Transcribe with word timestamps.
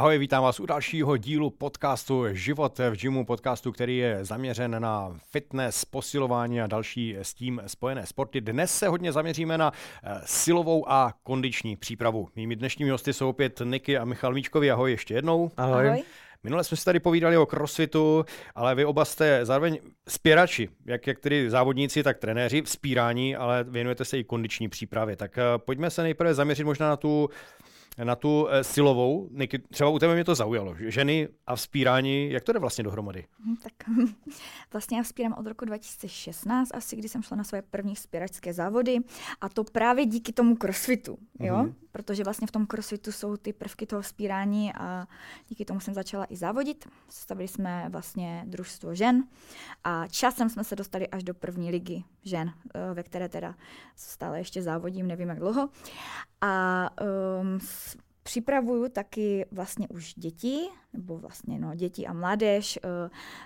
Ahoj, 0.00 0.18
vítám 0.18 0.42
vás 0.42 0.60
u 0.60 0.66
dalšího 0.66 1.16
dílu 1.16 1.50
podcastu 1.50 2.24
Život 2.32 2.78
v 2.78 2.96
gymu, 2.96 3.26
podcastu, 3.26 3.72
který 3.72 3.96
je 3.96 4.24
zaměřen 4.24 4.82
na 4.82 5.16
fitness, 5.30 5.84
posilování 5.84 6.60
a 6.60 6.66
další 6.66 7.16
s 7.16 7.34
tím 7.34 7.62
spojené 7.66 8.06
sporty. 8.06 8.40
Dnes 8.40 8.78
se 8.78 8.88
hodně 8.88 9.12
zaměříme 9.12 9.58
na 9.58 9.72
eh, 10.02 10.20
silovou 10.24 10.90
a 10.90 11.14
kondiční 11.22 11.76
přípravu. 11.76 12.28
Mými 12.36 12.56
dnešními 12.56 12.90
hosty 12.90 13.12
jsou 13.12 13.28
opět 13.28 13.62
Niky 13.64 13.98
a 13.98 14.04
Michal 14.04 14.32
Míčkovi. 14.32 14.70
Ahoj 14.70 14.90
ještě 14.90 15.14
jednou. 15.14 15.50
Ahoj. 15.56 15.88
Ahoj. 15.88 16.02
Minule 16.42 16.64
jsme 16.64 16.76
si 16.76 16.84
tady 16.84 17.00
povídali 17.00 17.36
o 17.36 17.46
crossfitu, 17.46 18.24
ale 18.54 18.74
vy 18.74 18.84
oba 18.84 19.04
jste 19.04 19.40
zároveň 19.44 19.78
spěrači, 20.08 20.68
jak, 20.86 21.06
jak 21.06 21.18
tedy 21.18 21.50
závodníci, 21.50 22.02
tak 22.02 22.18
trenéři, 22.18 22.62
vzpírání, 22.62 23.36
ale 23.36 23.64
věnujete 23.64 24.04
se 24.04 24.18
i 24.18 24.24
kondiční 24.24 24.68
přípravě. 24.68 25.16
Tak 25.16 25.38
eh, 25.38 25.42
pojďme 25.56 25.90
se 25.90 26.02
nejprve 26.02 26.34
zaměřit 26.34 26.64
možná 26.64 26.88
na 26.88 26.96
tu 26.96 27.30
na 28.04 28.16
tu 28.16 28.48
eh, 28.50 28.64
silovou. 28.64 29.28
Niky, 29.32 29.58
třeba 29.58 29.90
u 29.90 29.98
tebe 29.98 30.14
mě 30.14 30.24
to 30.24 30.34
zaujalo. 30.34 30.74
Ženy 30.78 31.28
a 31.46 31.56
vzpírání, 31.56 32.30
jak 32.30 32.44
to 32.44 32.52
jde 32.52 32.58
vlastně 32.58 32.84
dohromady? 32.84 33.24
Hm, 33.44 33.56
tak 33.56 33.72
vlastně 34.72 34.96
já 34.96 35.02
vzpírám 35.02 35.34
od 35.38 35.46
roku 35.46 35.64
2016, 35.64 36.70
asi 36.74 36.96
kdy 36.96 37.08
jsem 37.08 37.22
šla 37.22 37.36
na 37.36 37.44
své 37.44 37.62
první 37.62 37.94
vzpíračské 37.94 38.52
závody 38.52 38.98
a 39.40 39.48
to 39.48 39.64
právě 39.64 40.06
díky 40.06 40.32
tomu 40.32 40.56
crossfitu, 40.56 41.18
jo? 41.40 41.54
Mm-hmm. 41.54 41.74
Protože 41.92 42.24
vlastně 42.24 42.46
v 42.46 42.50
tom 42.50 42.66
crossfitu 42.66 43.12
jsou 43.12 43.36
ty 43.36 43.52
prvky 43.52 43.86
toho 43.86 44.02
vzpírání 44.02 44.72
a 44.74 45.06
díky 45.48 45.64
tomu 45.64 45.80
jsem 45.80 45.94
začala 45.94 46.26
i 46.28 46.36
závodit. 46.36 46.88
Stavili 47.08 47.48
jsme 47.48 47.86
vlastně 47.88 48.42
družstvo 48.46 48.94
žen 48.94 49.24
a 49.84 50.06
časem 50.06 50.50
jsme 50.50 50.64
se 50.64 50.76
dostali 50.76 51.08
až 51.08 51.24
do 51.24 51.34
první 51.34 51.70
ligy 51.70 52.04
žen, 52.24 52.52
eh, 52.74 52.94
ve 52.94 53.02
které 53.02 53.28
teda 53.28 53.54
stále 53.96 54.38
ještě 54.38 54.62
závodím, 54.62 55.06
nevím 55.06 55.28
jak 55.28 55.38
dlouho. 55.38 55.68
A 56.40 56.88
um, 57.40 57.58
připravuju 58.22 58.88
taky 58.88 59.46
vlastně 59.50 59.88
už 59.88 60.14
děti, 60.14 60.58
nebo 60.92 61.18
vlastně 61.18 61.58
no, 61.58 61.74
děti 61.74 62.06
a 62.06 62.12
mládež 62.12 62.78
uh, 62.84 62.90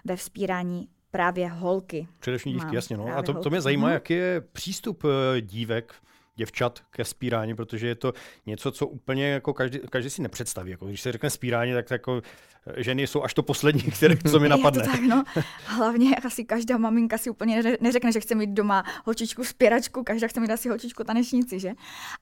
ve 0.04 0.16
vzpírání 0.16 0.88
právě 1.10 1.48
holky. 1.48 2.08
Především 2.18 2.52
dívky, 2.52 2.76
jasně. 2.76 2.96
No. 2.96 3.16
A 3.16 3.22
to, 3.22 3.34
to 3.34 3.50
mě 3.50 3.60
zajímá, 3.60 3.88
mm-hmm. 3.88 3.92
jaký 3.92 4.14
je 4.14 4.40
přístup 4.40 5.04
uh, 5.04 5.10
dívek 5.40 5.94
děvčat 6.36 6.80
ke 6.90 7.04
spírání, 7.04 7.54
protože 7.54 7.86
je 7.88 7.94
to 7.94 8.12
něco, 8.46 8.72
co 8.72 8.86
úplně 8.86 9.28
jako 9.28 9.54
každý, 9.54 9.78
každý 9.90 10.10
si 10.10 10.22
nepředstaví. 10.22 10.70
Jako, 10.70 10.86
když 10.86 11.00
se 11.00 11.12
řekne 11.12 11.30
spírání, 11.30 11.72
tak 11.72 11.90
jako 11.90 12.22
eh, 12.66 12.82
ženy 12.82 13.06
jsou 13.06 13.22
až 13.22 13.34
to 13.34 13.42
poslední, 13.42 13.82
které, 13.96 14.16
co 14.30 14.40
mi 14.40 14.48
napadne. 14.48 14.82
Je 14.82 14.86
to 14.86 14.92
tak, 14.92 15.00
no. 15.00 15.24
Hlavně 15.66 16.16
asi 16.16 16.44
každá 16.44 16.78
maminka 16.78 17.18
si 17.18 17.30
úplně 17.30 17.62
neřekne, 17.80 18.12
že 18.12 18.20
chce 18.20 18.34
mít 18.34 18.50
doma 18.50 18.84
holčičku 19.04 19.44
spěračku, 19.44 20.04
každá 20.04 20.28
chce 20.28 20.40
mít 20.40 20.50
asi 20.50 20.68
holčičku 20.68 21.04
tanečnici, 21.04 21.60
že? 21.60 21.72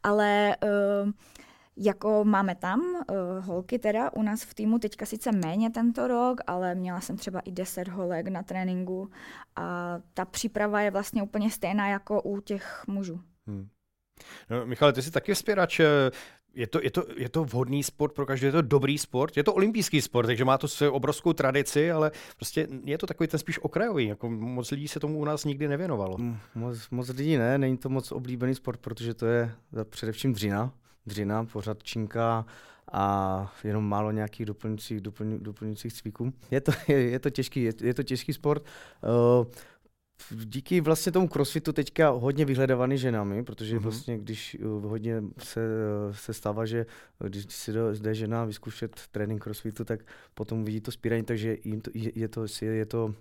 Ale 0.03 0.57
uh, 1.05 1.13
jako 1.77 2.25
máme 2.25 2.55
tam 2.55 2.81
uh, 2.81 3.45
holky 3.45 3.79
teda 3.79 4.13
u 4.13 4.23
nás 4.23 4.43
v 4.43 4.55
týmu, 4.55 4.79
teďka 4.79 5.07
sice 5.07 5.33
méně 5.33 5.71
tento 5.71 6.09
rok, 6.09 6.41
ale 6.47 6.75
měla 6.75 7.01
jsem 7.01 7.17
třeba 7.17 7.41
i 7.41 7.53
10 7.53 7.89
holek 7.89 8.29
na 8.29 8.43
tréninku 8.43 9.11
a 9.57 9.99
ta 10.15 10.25
příprava 10.25 10.81
je 10.81 10.91
vlastně 10.91 11.23
úplně 11.23 11.51
stejná 11.51 11.89
jako 11.89 12.23
u 12.23 12.41
těch 12.41 12.85
mužů. 12.87 13.21
Hmm. 13.47 13.69
No, 14.51 14.67
Michale, 14.67 14.93
ty 14.93 15.03
jsi 15.03 15.11
taky 15.11 15.35
vzpěrač. 15.35 15.81
Je 16.55 16.67
to, 16.67 16.81
je, 16.83 16.91
to, 16.91 17.05
je 17.17 17.29
to 17.29 17.45
vhodný 17.45 17.83
sport 17.83 18.15
pro 18.15 18.27
každý, 18.27 18.47
je 18.47 18.53
to 18.53 18.63
dobrý 18.63 18.99
sport, 18.99 19.37
je 19.37 19.45
to 19.45 19.55
olympijský 19.55 20.03
sport, 20.03 20.27
takže 20.27 20.45
má 20.45 20.59
to 20.59 20.69
svou 20.69 20.91
obrovskou 20.91 21.33
tradici, 21.33 21.91
ale 21.91 22.13
prostě 22.37 22.69
je 22.85 22.99
to 22.99 23.07
takový 23.07 23.29
ten 23.29 23.41
spíš 23.41 23.59
okrajový, 23.63 24.07
jako 24.07 24.31
moc 24.31 24.71
lidí 24.71 24.89
se 24.89 25.01
tomu 25.01 25.19
u 25.19 25.25
nás 25.25 25.45
nikdy 25.45 25.69
nevěnovalo. 25.69 26.17
Moc, 26.55 26.91
moc 26.91 27.09
lidí 27.09 27.37
ne, 27.37 27.59
není 27.59 27.77
to 27.77 27.89
moc 27.89 28.13
oblíbený 28.13 28.55
sport, 28.55 28.81
protože 28.81 29.15
to 29.15 29.27
je 29.27 29.53
především 29.85 30.33
dřina, 30.33 30.73
dřina, 31.07 31.45
pořád 31.45 31.83
činka 31.83 32.47
a 32.93 33.53
jenom 33.65 33.89
málo 33.89 34.11
nějakých 34.11 34.47
doplňujících, 34.47 35.01
doplňujících 35.39 35.93
cviků. 35.93 36.33
Je 36.51 36.61
to, 36.61 36.73
je, 36.89 37.03
je 37.03 37.19
to, 37.19 37.31
těžký, 37.31 37.63
je, 37.63 37.73
je 37.81 37.95
to 37.95 38.03
těžký 38.03 38.33
sport. 38.33 38.63
Uh, 39.03 39.47
díky 40.31 40.81
vlastně 40.81 41.13
tomu 41.13 41.29
crossfitu 41.29 41.73
teďka 41.73 42.09
hodně 42.09 42.45
vyhledávaný 42.45 42.99
ženami, 42.99 43.45
protože 43.45 43.77
mm-hmm. 43.77 43.83
vlastně 43.83 44.19
když 44.19 44.57
uh, 44.65 44.91
hodně 44.91 45.23
se, 45.39 45.61
uh, 46.09 46.15
se 46.15 46.35
stává, 46.35 46.67
že 46.67 46.87
když 47.29 47.47
si 47.49 47.73
jde 48.01 48.15
žena 48.15 48.45
vyzkoušet 48.45 49.01
trénink 49.13 49.43
crossfitu, 49.43 49.85
tak 49.85 50.01
potom 50.35 50.65
vidí 50.65 50.81
to 50.81 50.91
spírání, 50.91 51.23
takže 51.23 51.57
jim 51.65 51.81
to, 51.81 51.91
je, 51.95 52.11
je 52.15 52.29
to, 52.29 52.47
je 52.63 52.87
to 52.87 53.15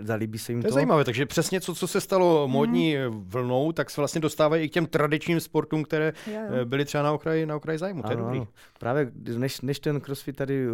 zalíbí 0.00 0.38
se 0.38 0.52
jim 0.52 0.62
to. 0.62 0.62
To 0.62 0.68
je 0.68 0.74
zajímavé, 0.74 1.04
takže 1.04 1.26
přesně 1.26 1.60
co, 1.60 1.74
co 1.74 1.86
se 1.86 2.00
stalo 2.00 2.46
mhm. 2.46 2.52
módní 2.52 2.96
mm. 2.96 3.24
vlnou, 3.24 3.72
tak 3.72 3.90
se 3.90 4.00
vlastně 4.00 4.20
dostávají 4.20 4.64
i 4.64 4.68
k 4.68 4.72
těm 4.72 4.86
tradičním 4.86 5.40
sportům, 5.40 5.84
které 5.84 6.12
jo, 6.26 6.32
jo. 6.32 6.40
Eh, 6.50 6.64
byly 6.64 6.84
třeba 6.84 7.02
na 7.02 7.12
okraji, 7.12 7.46
na 7.46 7.56
okraji 7.56 7.78
zájmu. 7.78 8.02
To 8.02 8.10
je 8.10 8.16
dobrý. 8.16 8.38
Ano. 8.38 8.48
Právě 8.78 9.10
než, 9.36 9.60
než 9.60 9.80
ten 9.80 10.00
crossfit 10.00 10.36
tady, 10.36 10.66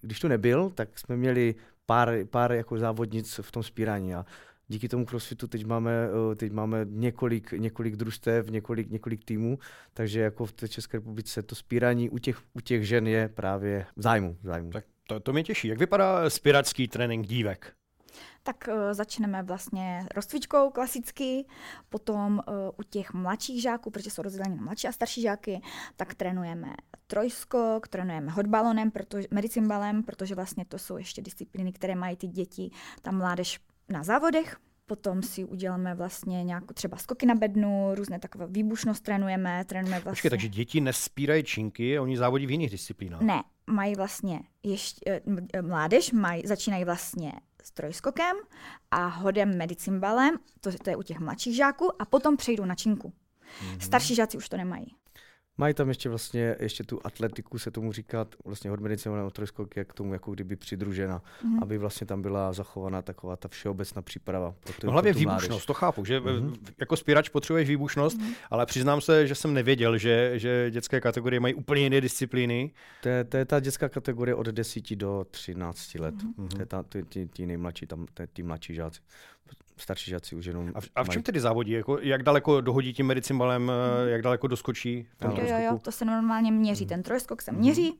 když 0.00 0.20
tu 0.20 0.28
nebyl, 0.28 0.70
tak 0.74 0.98
jsme 0.98 1.16
měli 1.16 1.54
pár, 1.90 2.24
pár 2.30 2.52
jako 2.52 2.78
závodnic 2.78 3.40
v 3.42 3.52
tom 3.52 3.62
spírání 3.62 4.14
a 4.14 4.24
díky 4.68 4.88
tomu 4.88 5.06
crossfitu 5.06 5.46
teď 5.46 5.66
máme, 5.66 5.92
eh, 6.32 6.34
teď 6.34 6.52
máme 6.52 6.86
několik, 6.90 7.52
několik 7.52 7.96
družstev, 7.96 8.50
několik, 8.50 8.90
několik 8.90 9.24
týmů, 9.24 9.58
takže 9.94 10.20
jako 10.20 10.46
v 10.46 10.52
té 10.52 10.68
České 10.68 10.96
republice 10.96 11.42
to 11.42 11.54
spírání 11.54 12.10
u 12.10 12.18
těch, 12.18 12.38
u 12.54 12.60
těch 12.60 12.86
žen 12.86 13.06
je 13.06 13.28
právě 13.28 13.86
v 13.96 14.02
zájmu. 14.02 14.36
V 14.42 14.46
zájmu. 14.46 14.70
Tak 14.70 14.84
to, 15.08 15.20
to 15.20 15.32
mě 15.32 15.44
těší. 15.44 15.68
Jak 15.68 15.78
vypadá 15.78 16.30
spiračský 16.30 16.88
trénink 16.88 17.26
dívek? 17.26 17.72
Tak 18.42 18.68
uh, 18.68 18.74
začneme 18.92 19.42
vlastně 19.42 20.06
rozcvičkou 20.14 20.70
klasicky, 20.70 21.44
potom 21.88 22.40
uh, 22.48 22.54
u 22.78 22.82
těch 22.82 23.12
mladších 23.12 23.62
žáků, 23.62 23.90
protože 23.90 24.10
jsou 24.10 24.22
rozděleni 24.22 24.56
na 24.56 24.62
mladší 24.62 24.88
a 24.88 24.92
starší 24.92 25.22
žáky, 25.22 25.60
tak 25.96 26.14
trénujeme 26.14 26.74
trojskok, 27.06 27.88
trénujeme 27.88 28.32
hodbalonem, 28.32 28.90
protože, 28.90 29.28
medicimbalem, 29.30 30.02
protože 30.02 30.34
vlastně 30.34 30.64
to 30.64 30.78
jsou 30.78 30.96
ještě 30.96 31.22
disciplíny, 31.22 31.72
které 31.72 31.94
mají 31.94 32.16
ty 32.16 32.26
děti, 32.26 32.70
ta 33.02 33.10
mládež 33.10 33.60
na 33.88 34.02
závodech, 34.02 34.56
potom 34.86 35.22
si 35.22 35.44
uděláme 35.44 35.94
vlastně 35.94 36.44
nějakou 36.44 36.74
třeba 36.74 36.96
skoky 36.96 37.26
na 37.26 37.34
bednu, 37.34 37.94
různé 37.94 38.18
takové 38.18 38.46
výbušnost 38.46 39.02
trénujeme, 39.02 39.64
trénujeme 39.64 40.00
vlastně... 40.00 40.12
Počkej, 40.12 40.30
takže 40.30 40.48
děti 40.48 40.80
nespírají 40.80 41.44
činky, 41.44 41.98
oni 41.98 42.16
závodí 42.16 42.46
v 42.46 42.50
jiných 42.50 42.70
disciplínách. 42.70 43.20
Ne, 43.20 43.42
mají 43.66 43.94
vlastně 43.94 44.40
ještě, 44.62 45.22
eh, 45.54 45.62
mládež 45.62 46.12
mají, 46.12 46.42
začínají 46.46 46.84
vlastně 46.84 47.32
s 47.70 47.72
trojskokem 47.72 48.36
a 48.90 49.06
hodem 49.06 49.56
medicimbalem, 49.56 50.38
to, 50.60 50.70
to 50.72 50.90
je 50.90 50.96
u 50.96 51.02
těch 51.02 51.18
mladších 51.18 51.56
žáků, 51.56 52.02
a 52.02 52.04
potom 52.04 52.36
přejdou 52.36 52.64
na 52.64 52.74
činku. 52.74 53.08
Mm-hmm. 53.08 53.78
Starší 53.80 54.14
žáci 54.14 54.36
už 54.36 54.48
to 54.48 54.56
nemají. 54.56 54.94
Mají 55.60 55.74
tam 55.74 55.88
ještě 55.88 56.08
vlastně 56.08 56.56
ještě 56.60 56.84
tu 56.84 57.00
atletiku, 57.04 57.58
se 57.58 57.70
tomu 57.70 57.92
říká, 57.92 58.26
vlastně 58.44 58.70
hodmedicinovaný 58.70 59.30
trojskok 59.30 59.76
je 59.76 59.84
k 59.84 59.92
tomu 59.92 60.12
jako 60.12 60.32
kdyby 60.32 60.56
přidružena, 60.56 61.18
mm-hmm. 61.18 61.62
aby 61.62 61.78
vlastně 61.78 62.06
tam 62.06 62.22
byla 62.22 62.52
zachovaná 62.52 63.02
taková 63.02 63.36
ta 63.36 63.48
všeobecná 63.48 64.02
příprava. 64.02 64.54
Pro 64.60 64.72
tu, 64.72 64.86
no 64.86 64.92
hlavně 64.92 65.12
pro 65.12 65.18
výbušnost, 65.18 65.48
mládež. 65.48 65.66
to 65.66 65.74
chápu, 65.74 66.04
že 66.04 66.20
mm-hmm. 66.20 66.56
jako 66.78 66.96
spírač 66.96 67.28
potřebuješ 67.28 67.68
výbušnost, 67.68 68.18
mm-hmm. 68.18 68.34
ale 68.50 68.66
přiznám 68.66 69.00
se, 69.00 69.26
že 69.26 69.34
jsem 69.34 69.54
nevěděl, 69.54 69.98
že, 69.98 70.32
že 70.34 70.70
dětské 70.70 71.00
kategorie 71.00 71.40
mají 71.40 71.54
úplně 71.54 71.82
jiné 71.82 72.00
disciplíny. 72.00 72.70
To 73.02 73.08
je, 73.08 73.24
to 73.24 73.36
je 73.36 73.44
ta 73.44 73.60
dětská 73.60 73.88
kategorie 73.88 74.34
od 74.34 74.46
10 74.46 74.96
do 74.96 75.26
13 75.30 75.94
let. 75.94 76.14
Mm-hmm. 76.14 76.48
To 76.48 76.60
je 76.60 76.66
ta, 76.66 76.82
ty, 76.82 77.02
ty, 77.02 77.26
ty 77.26 77.46
nejmladší, 77.46 77.86
tam, 77.86 78.06
ty 78.32 78.42
mladší 78.42 78.74
žáci 78.74 79.00
starší 79.80 80.10
žáci 80.10 80.36
už 80.36 80.44
jenom. 80.44 80.72
A 80.74 80.80
v, 80.80 80.88
a 80.94 81.04
v 81.04 81.08
čem 81.08 81.18
mají... 81.18 81.22
tedy 81.22 81.40
závodí? 81.40 81.72
Jako, 81.72 81.98
jak 81.98 82.22
daleko 82.22 82.60
dohodí 82.60 82.92
tím 82.92 83.06
medicimbalem, 83.06 83.62
hmm. 83.62 84.08
jak 84.08 84.22
daleko 84.22 84.46
doskočí? 84.46 85.06
Jo, 85.24 85.34
jo, 85.36 85.58
jo, 85.58 85.78
to 85.82 85.92
se 85.92 86.04
normálně 86.04 86.52
měří. 86.52 86.84
Hmm. 86.84 86.88
Ten 86.88 87.02
trojskok 87.02 87.42
se 87.42 87.52
měří 87.52 87.88
hmm. 87.88 87.98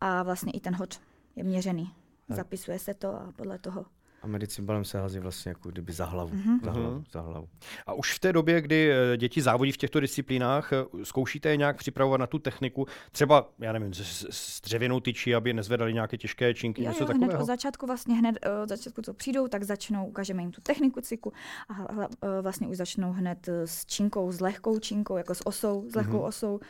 a 0.00 0.22
vlastně 0.22 0.52
i 0.52 0.60
ten 0.60 0.74
hod 0.74 1.00
je 1.36 1.44
měřený. 1.44 1.90
Tak. 2.28 2.36
Zapisuje 2.36 2.78
se 2.78 2.94
to 2.94 3.08
a 3.08 3.32
podle 3.36 3.58
toho 3.58 3.84
medicimbalem 4.26 4.84
se 4.84 4.98
hází 4.98 5.18
vlastně 5.18 5.50
jako 5.50 5.68
kdyby 5.68 5.92
za 5.92 6.04
hlavu, 6.04 6.30
mm-hmm. 6.30 6.64
za, 6.64 6.70
hlavu, 6.70 6.94
mhm. 6.94 7.04
za 7.12 7.20
hlavu. 7.20 7.48
A 7.86 7.92
už 7.94 8.14
v 8.14 8.18
té 8.18 8.32
době, 8.32 8.60
kdy 8.60 8.92
eh, 8.92 9.16
děti 9.16 9.42
závodí 9.42 9.72
v 9.72 9.76
těchto 9.76 10.00
disciplínách, 10.00 10.72
eh, 10.72 11.04
zkoušíte 11.04 11.48
je 11.48 11.56
nějak 11.56 11.76
připravovat 11.76 12.18
na 12.18 12.26
tu 12.26 12.38
techniku, 12.38 12.86
třeba, 13.12 13.50
já 13.58 13.72
nevím, 13.72 13.94
s, 13.94 14.26
s 14.30 14.60
dřevěnou 14.60 15.00
tyčí, 15.00 15.34
aby 15.34 15.52
nezvedali 15.52 15.94
nějaké 15.94 16.18
těžké 16.18 16.54
činky, 16.54 16.82
jo, 16.82 16.88
něco 16.88 17.02
jo, 17.02 17.06
takového? 17.06 17.30
Hned 17.30 17.42
od 17.42 17.46
začátku 17.46 17.86
vlastně, 17.86 18.14
hned 18.14 18.38
eh, 18.42 18.62
od 18.62 18.68
začátku, 18.68 19.02
co 19.02 19.14
přijdou, 19.14 19.48
tak 19.48 19.62
začnou, 19.62 20.06
ukážeme 20.06 20.42
jim 20.42 20.52
tu 20.52 20.60
techniku 20.60 21.00
cyklu 21.00 21.32
a 21.68 22.06
vlastně 22.42 22.68
už 22.68 22.76
začnou 22.76 23.12
hned 23.12 23.48
s 23.48 23.86
činkou, 23.86 24.32
s 24.32 24.40
lehkou 24.40 24.78
činkou, 24.78 25.16
jako 25.16 25.34
s 25.34 25.46
osou, 25.46 25.90
s 25.90 25.94
lehkou 25.94 26.18
mm-hmm. 26.18 26.26
osou 26.26 26.60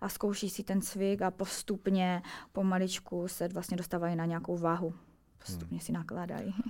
a 0.00 0.08
zkouší 0.08 0.50
si 0.50 0.62
ten 0.62 0.80
cvik 0.80 1.22
a 1.22 1.30
postupně, 1.30 2.22
pomaličku 2.52 3.28
se 3.28 3.48
vlastně 3.48 3.76
dostávají 3.76 4.16
na 4.16 4.24
nějakou 4.24 4.56
váhu. 4.56 4.94
Postupně 5.46 5.78
hmm. 5.78 5.80
si 5.80 5.92
nakládají. 5.92 6.54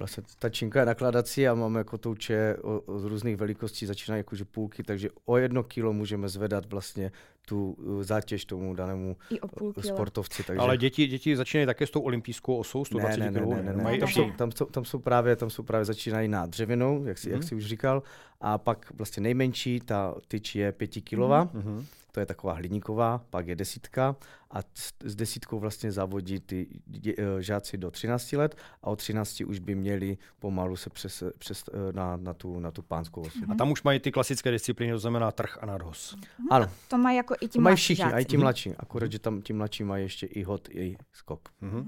Vlastně 0.00 0.22
ta 0.38 0.48
činka 0.48 0.80
je 0.80 0.86
nakladací 0.86 1.48
a 1.48 1.54
máme 1.54 1.80
jako 1.80 1.98
touče 1.98 2.56
z 2.96 3.04
různých 3.04 3.36
velikostí, 3.36 3.86
začínají 3.86 4.20
jakože 4.20 4.44
půlky, 4.44 4.82
takže 4.82 5.08
o 5.24 5.36
jedno 5.36 5.62
kilo 5.62 5.92
můžeme 5.92 6.28
zvedat 6.28 6.66
vlastně 6.66 7.12
tu 7.46 7.72
uh, 7.72 8.02
zátěž 8.02 8.44
tomu 8.44 8.74
danému 8.74 9.16
I 9.30 9.40
o 9.40 9.48
půl 9.48 9.72
uh, 9.76 9.82
sportovci. 9.82 10.42
Takže... 10.42 10.60
Ale 10.60 10.76
děti, 10.76 11.06
děti 11.06 11.36
začínají 11.36 11.66
také 11.66 11.86
s 11.86 11.90
tou 11.90 12.00
olympijskou 12.00 12.56
osou, 12.56 12.84
120 12.84 13.20
ne, 13.20 13.30
ne, 13.30 13.40
ne, 13.40 13.46
ne, 13.46 13.62
ne, 13.62 13.72
ne, 13.72 13.92
ne. 13.92 13.98
Tam, 13.98 14.08
jsou, 14.08 14.30
tam, 14.30 14.52
jsou, 14.52 14.64
tam, 14.64 14.84
jsou 14.84 14.98
právě, 14.98 15.36
tam 15.36 15.50
jsou 15.50 15.62
právě 15.62 15.84
začínají 15.84 16.28
na 16.28 16.46
dřevěnou, 16.46 17.04
jak 17.04 17.18
si, 17.18 17.28
mm. 17.28 17.32
jak 17.32 17.40
mhm. 17.40 17.48
si 17.48 17.54
už 17.54 17.66
říkal, 17.66 18.02
a 18.40 18.58
pak 18.58 18.92
vlastně 18.94 19.20
nejmenší, 19.20 19.80
ta 19.80 20.14
tyč 20.28 20.54
je 20.54 20.72
pětikilová, 20.72 21.50
mm. 21.52 21.86
To 22.12 22.20
je 22.20 22.26
taková 22.26 22.52
hliníková, 22.52 23.24
pak 23.30 23.48
je 23.48 23.56
desítka 23.56 24.16
a 24.50 24.58
s 25.04 25.14
desítkou 25.14 25.58
vlastně 25.58 25.92
závodí 25.92 26.40
ty 26.40 26.66
eh, 27.06 27.42
žáci 27.42 27.78
do 27.78 27.90
13 27.90 28.32
let 28.32 28.56
a 28.82 28.86
od 28.86 28.96
13 28.96 29.40
už 29.40 29.58
by 29.58 29.74
měli 29.74 30.18
pomalu 30.38 30.76
se 30.76 30.90
přes, 30.90 31.22
přes 31.38 31.64
eh, 31.68 31.92
na, 31.92 32.16
na, 32.16 32.34
tu, 32.34 32.60
na 32.60 32.70
tu 32.70 32.82
pánskou 32.82 33.20
osvětu. 33.20 33.52
A 33.52 33.54
tam 33.54 33.70
už 33.70 33.82
mají 33.82 34.00
ty 34.00 34.12
klasické 34.12 34.50
disciplíny, 34.50 34.92
to 34.92 34.98
znamená 34.98 35.32
trh 35.32 35.58
a 35.60 35.66
nadhoz. 35.66 36.16
Mm-hmm. 36.16 36.46
Ano. 36.50 36.66
To 36.88 36.98
mají 36.98 37.16
jako 37.16 37.34
i 37.40 37.48
ti 37.48 37.58
mají 37.58 37.76
všichni, 37.76 38.04
i 38.18 38.24
ti 38.24 38.36
mladší, 38.36 38.74
akorát, 38.78 39.12
že 39.12 39.18
tam 39.18 39.42
ti 39.42 39.52
mladší 39.52 39.84
mají 39.84 40.04
ještě 40.04 40.26
i 40.26 40.42
hod, 40.42 40.68
i 40.70 40.96
skok. 41.12 41.48
Mm-hmm. 41.62 41.84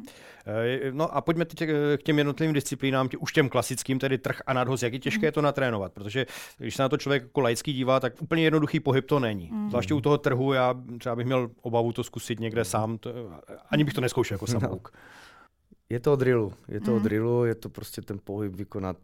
No 0.93 1.17
a 1.17 1.21
pojďme 1.21 1.45
teď 1.45 1.69
k 1.97 2.03
těm 2.03 2.19
jednotlivým 2.19 2.55
disciplínám, 2.55 3.09
tě, 3.09 3.17
už 3.17 3.33
těm 3.33 3.49
klasickým, 3.49 3.99
tedy 3.99 4.19
trh 4.19 4.41
a 4.47 4.53
nadhoz. 4.53 4.83
Jak 4.83 4.93
je 4.93 4.99
těžké 4.99 5.29
mm-hmm. 5.29 5.33
to 5.33 5.43
natrénovat, 5.43 5.93
protože 5.93 6.27
když 6.59 6.77
se 6.77 6.83
na 6.83 6.89
to 6.89 6.97
člověk 6.97 7.23
jako 7.23 7.41
laický 7.41 7.73
dívá, 7.73 8.01
tak 8.01 8.23
úplně 8.23 8.43
jednoduchý 8.43 8.81
pohyb 8.81 9.07
to 9.07 9.21
není. 9.21 9.51
Mm-hmm. 9.51 9.69
Zvláště 9.69 9.95
u 9.95 10.01
toho 10.01 10.12
trhu, 10.19 10.53
já 10.53 10.75
třeba 10.99 11.17
bych 11.17 11.27
měl 11.27 11.51
obavu 11.63 11.93
to 11.93 12.05
zkusit 12.05 12.41
někde 12.41 12.61
mhm. 12.61 12.65
sám, 12.65 12.99
to, 12.99 13.11
ani 13.71 13.85
bych 13.85 13.95
to 13.95 14.01
neskoušel 14.01 14.35
jako 14.35 14.47
samouk. 14.47 14.91
No. 14.95 15.01
Je 15.91 16.01
to 16.01 16.13
o 16.13 16.17
drillu, 16.17 16.53
je 16.69 16.81
to 16.81 16.91
mm. 16.91 16.97
o 16.97 16.97
mhm. 16.97 17.05
drillu, 17.05 17.45
je 17.45 17.55
to 17.55 17.69
prostě 17.69 18.03
ten 18.03 18.19
pohyb 18.25 18.55
vykonat 18.55 18.97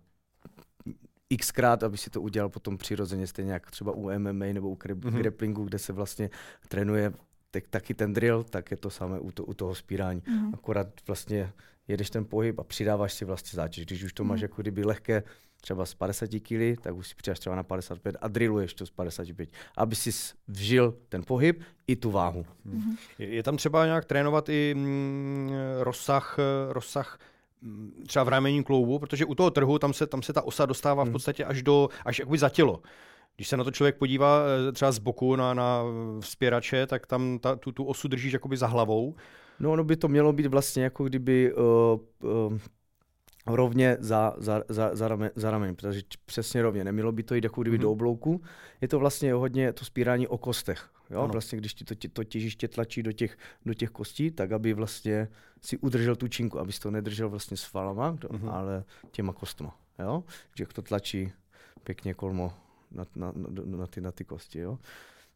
xkrát, 1.36 1.82
aby 1.82 1.96
si 1.98 2.10
to 2.10 2.22
udělal 2.22 2.48
potom 2.48 2.78
přirozeně, 2.78 3.26
stejně 3.26 3.52
jako 3.52 3.70
třeba 3.70 3.92
u 3.92 4.18
MMA 4.18 4.44
nebo 4.52 4.68
u 4.68 4.74
mm-hmm. 4.74 5.18
grapplingu, 5.18 5.64
kde 5.64 5.78
se 5.78 5.92
vlastně 5.92 6.30
trénuje 6.68 7.12
tak, 7.50 7.68
taky 7.68 7.94
ten 7.94 8.12
drill, 8.12 8.44
tak 8.44 8.70
je 8.70 8.76
to 8.76 8.90
samé 8.90 9.20
u, 9.20 9.30
to, 9.30 9.44
u 9.44 9.54
toho 9.54 9.74
spírání. 9.74 10.20
Mm-hmm. 10.20 10.54
Akorát 10.54 10.86
vlastně 11.06 11.52
jedeš 11.88 12.10
ten 12.10 12.24
pohyb 12.24 12.58
a 12.58 12.64
přidáváš 12.64 13.12
si 13.12 13.24
vlastně 13.24 13.56
zátěž. 13.56 13.86
Když 13.86 14.02
už 14.02 14.12
to 14.12 14.24
máš 14.24 14.38
mm-hmm. 14.38 14.42
jako 14.42 14.62
kdyby 14.62 14.84
lehké, 14.84 15.22
třeba 15.60 15.86
z 15.86 15.94
50 15.94 16.26
kg, 16.26 16.80
tak 16.80 16.94
už 16.94 17.08
si 17.08 17.14
přidáš 17.14 17.38
třeba 17.38 17.56
na 17.56 17.62
55 17.62 18.16
a 18.20 18.28
drilluješ 18.28 18.74
to 18.74 18.86
z 18.86 18.90
55, 18.90 19.50
aby 19.76 19.96
si 19.96 20.10
vžil 20.48 20.94
ten 21.08 21.22
pohyb 21.22 21.62
i 21.86 21.96
tu 21.96 22.10
váhu. 22.10 22.46
Mm-hmm. 22.66 22.96
Je, 23.18 23.28
je 23.28 23.42
tam 23.42 23.56
třeba 23.56 23.86
nějak 23.86 24.04
trénovat 24.04 24.48
i 24.48 24.74
mm, 24.74 25.50
rozsah, 25.80 26.38
rozsah 26.68 27.18
mm, 27.62 28.04
třeba 28.06 28.24
v 28.24 28.28
rámení 28.28 28.64
kloubu, 28.64 28.98
protože 28.98 29.24
u 29.24 29.34
toho 29.34 29.50
trhu 29.50 29.78
tam 29.78 29.92
se, 29.92 30.06
tam 30.06 30.22
se 30.22 30.32
ta 30.32 30.42
osa 30.42 30.66
dostává 30.66 31.02
v 31.02 31.06
mhm. 31.06 31.12
podstatě 31.12 31.44
až 31.44 31.62
do, 31.62 31.88
až 32.04 32.18
jakoby 32.18 32.38
za 32.38 32.48
tělo. 32.48 32.82
Když 33.38 33.48
se 33.48 33.56
na 33.56 33.64
to 33.64 33.70
člověk 33.70 33.96
podívá 33.96 34.42
eh, 34.68 34.72
třeba 34.72 34.92
z 34.92 34.98
boku 34.98 35.36
na, 35.36 35.54
na 35.54 35.82
vzpěrače, 36.20 36.86
tak 36.86 37.06
tam 37.06 37.38
ta, 37.38 37.56
tu, 37.56 37.72
tu 37.72 37.84
osu 37.84 38.08
držíš 38.08 38.32
jakoby 38.32 38.56
za 38.56 38.66
hlavou. 38.66 39.14
No 39.60 39.72
ono 39.72 39.84
by 39.84 39.96
to 39.96 40.08
mělo 40.08 40.32
být 40.32 40.46
vlastně 40.46 40.84
jako 40.84 41.04
kdyby 41.04 41.54
uh, 41.54 41.62
uh, 42.22 42.58
rovně 43.46 43.96
za, 44.00 44.34
za, 44.38 44.62
za, 44.68 44.90
za, 44.92 45.08
ramen, 45.08 45.30
za 45.36 45.50
ramen, 45.50 45.76
protože 45.76 46.02
přesně 46.26 46.62
rovně, 46.62 46.84
nemělo 46.84 47.12
by 47.12 47.22
to 47.22 47.34
jít 47.34 47.44
jako 47.44 47.62
kdyby 47.62 47.76
mm-hmm. 47.76 47.82
do 47.82 47.92
oblouku. 47.92 48.42
Je 48.80 48.88
to 48.88 48.98
vlastně 48.98 49.32
hodně 49.32 49.72
to 49.72 49.84
spírání 49.84 50.28
o 50.28 50.38
kostech. 50.38 50.90
Jo? 51.10 51.28
Vlastně, 51.32 51.58
když 51.58 51.74
ti 51.74 51.84
to, 51.84 51.94
to 52.12 52.24
těžiště 52.24 52.68
tlačí 52.68 53.02
do 53.02 53.12
těch, 53.12 53.38
do 53.66 53.74
těch 53.74 53.90
kostí, 53.90 54.30
tak 54.30 54.52
aby 54.52 54.74
vlastně 54.74 55.28
si 55.62 55.78
udržel 55.78 56.16
tu 56.16 56.28
činku, 56.28 56.58
abys 56.58 56.78
to 56.78 56.90
nedržel 56.90 57.28
vlastně 57.28 57.56
s 57.56 57.64
falama, 57.64 58.12
mm-hmm. 58.12 58.50
ale 58.52 58.84
těma 59.10 59.32
kostma. 59.32 59.76
Jo? 59.98 60.24
Že 60.54 60.66
to 60.66 60.82
tlačí 60.82 61.32
pěkně 61.84 62.14
kolmo 62.14 62.52
na, 62.90 63.06
na, 63.16 63.32
na, 63.32 63.76
na, 63.76 63.86
ty, 63.86 64.00
na 64.00 64.12
ty 64.12 64.24
kosti. 64.24 64.58
Jo? 64.58 64.78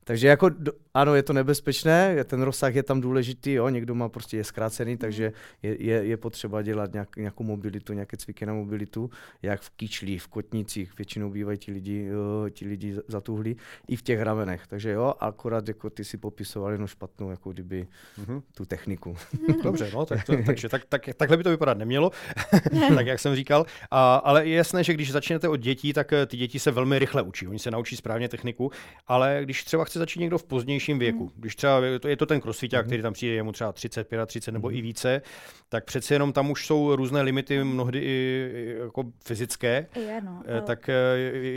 Takže 0.04 0.28
jako, 0.28 0.50
ano, 0.94 1.14
je 1.14 1.22
to 1.22 1.32
nebezpečné, 1.32 2.24
ten 2.24 2.42
rozsah 2.42 2.74
je 2.74 2.82
tam 2.82 3.00
důležitý, 3.00 3.52
jo, 3.52 3.68
někdo 3.68 3.94
má 3.94 4.08
prostě 4.08 4.36
je 4.36 4.44
zkrácený, 4.44 4.96
takže 4.96 5.32
je, 5.62 5.82
je, 5.82 6.04
je 6.04 6.16
potřeba 6.16 6.62
dělat 6.62 6.92
nějak, 6.92 7.16
nějakou 7.16 7.44
mobilitu, 7.44 7.92
nějaké 7.92 8.16
cviky 8.16 8.46
na 8.46 8.54
mobilitu, 8.54 9.10
jak 9.42 9.60
v 9.60 9.70
kyčlí, 9.70 10.18
v 10.18 10.28
kotnicích, 10.28 10.98
většinou 10.98 11.30
bývají 11.30 11.58
ti 11.58 11.72
lidi, 11.72 12.04
jo, 12.04 12.48
ti 12.50 12.66
lidi 12.66 12.96
zatuhlí, 13.08 13.56
i 13.88 13.96
v 13.96 14.02
těch 14.02 14.20
ramenech, 14.20 14.66
takže 14.66 14.90
jo, 14.90 15.14
akorát 15.20 15.68
jako 15.68 15.90
ty 15.90 16.04
si 16.04 16.16
popisoval 16.16 16.72
jenom 16.72 16.86
špatnou, 16.86 17.30
jako 17.30 17.52
kdyby 17.52 17.86
mm-hmm. 18.18 18.42
tu 18.54 18.64
techniku. 18.64 19.16
Dobře, 19.62 19.90
no, 19.94 20.06
tak 20.06 20.24
to, 20.24 20.32
takže 20.46 20.68
tak, 20.68 20.84
tak, 20.88 21.08
takhle 21.16 21.36
by 21.36 21.42
to 21.42 21.50
vypadat 21.50 21.78
nemělo, 21.78 22.10
tak 22.94 23.06
jak 23.06 23.20
jsem 23.20 23.36
říkal, 23.36 23.66
a, 23.90 24.16
ale 24.16 24.46
je 24.46 24.56
jasné, 24.56 24.84
že 24.84 24.94
když 24.94 25.12
začnete 25.12 25.48
od 25.48 25.56
dětí, 25.56 25.92
tak 25.92 26.12
eh, 26.12 26.26
ty 26.26 26.36
děti 26.36 26.58
se 26.58 26.70
velmi 26.70 26.98
rychle 26.98 27.22
učí, 27.22 27.48
oni 27.48 27.58
se 27.58 27.70
naučí 27.70 27.96
správně 27.96 28.28
techniku, 28.28 28.70
ale 29.06 29.40
když 29.42 29.64
třeba 29.64 29.84
chce 29.92 29.98
začít 29.98 30.20
někdo 30.20 30.38
v 30.38 30.44
pozdějším 30.44 30.98
věku, 30.98 31.24
mm. 31.24 31.30
když 31.36 31.56
třeba 31.56 31.78
je 31.78 31.98
to, 31.98 32.08
je 32.08 32.16
to 32.16 32.26
ten 32.26 32.40
crossfiták, 32.40 32.84
mm. 32.84 32.88
který 32.88 33.02
tam 33.02 33.12
přijde, 33.12 33.34
je 33.34 33.42
mu 33.42 33.52
třeba 33.52 33.72
30, 33.72 34.08
35 34.26 34.52
nebo 34.52 34.68
mm. 34.68 34.76
i 34.76 34.80
více, 34.80 35.22
tak 35.68 35.84
přece 35.84 36.14
jenom 36.14 36.32
tam 36.32 36.50
už 36.50 36.66
jsou 36.66 36.96
různé 36.96 37.22
limity, 37.22 37.64
mnohdy 37.64 37.98
i 37.98 38.76
jako 38.82 39.04
fyzické. 39.24 39.86
Je, 39.96 40.20
no, 40.20 40.42
ale... 40.48 40.62
Tak 40.62 40.88
eh, 40.88 40.94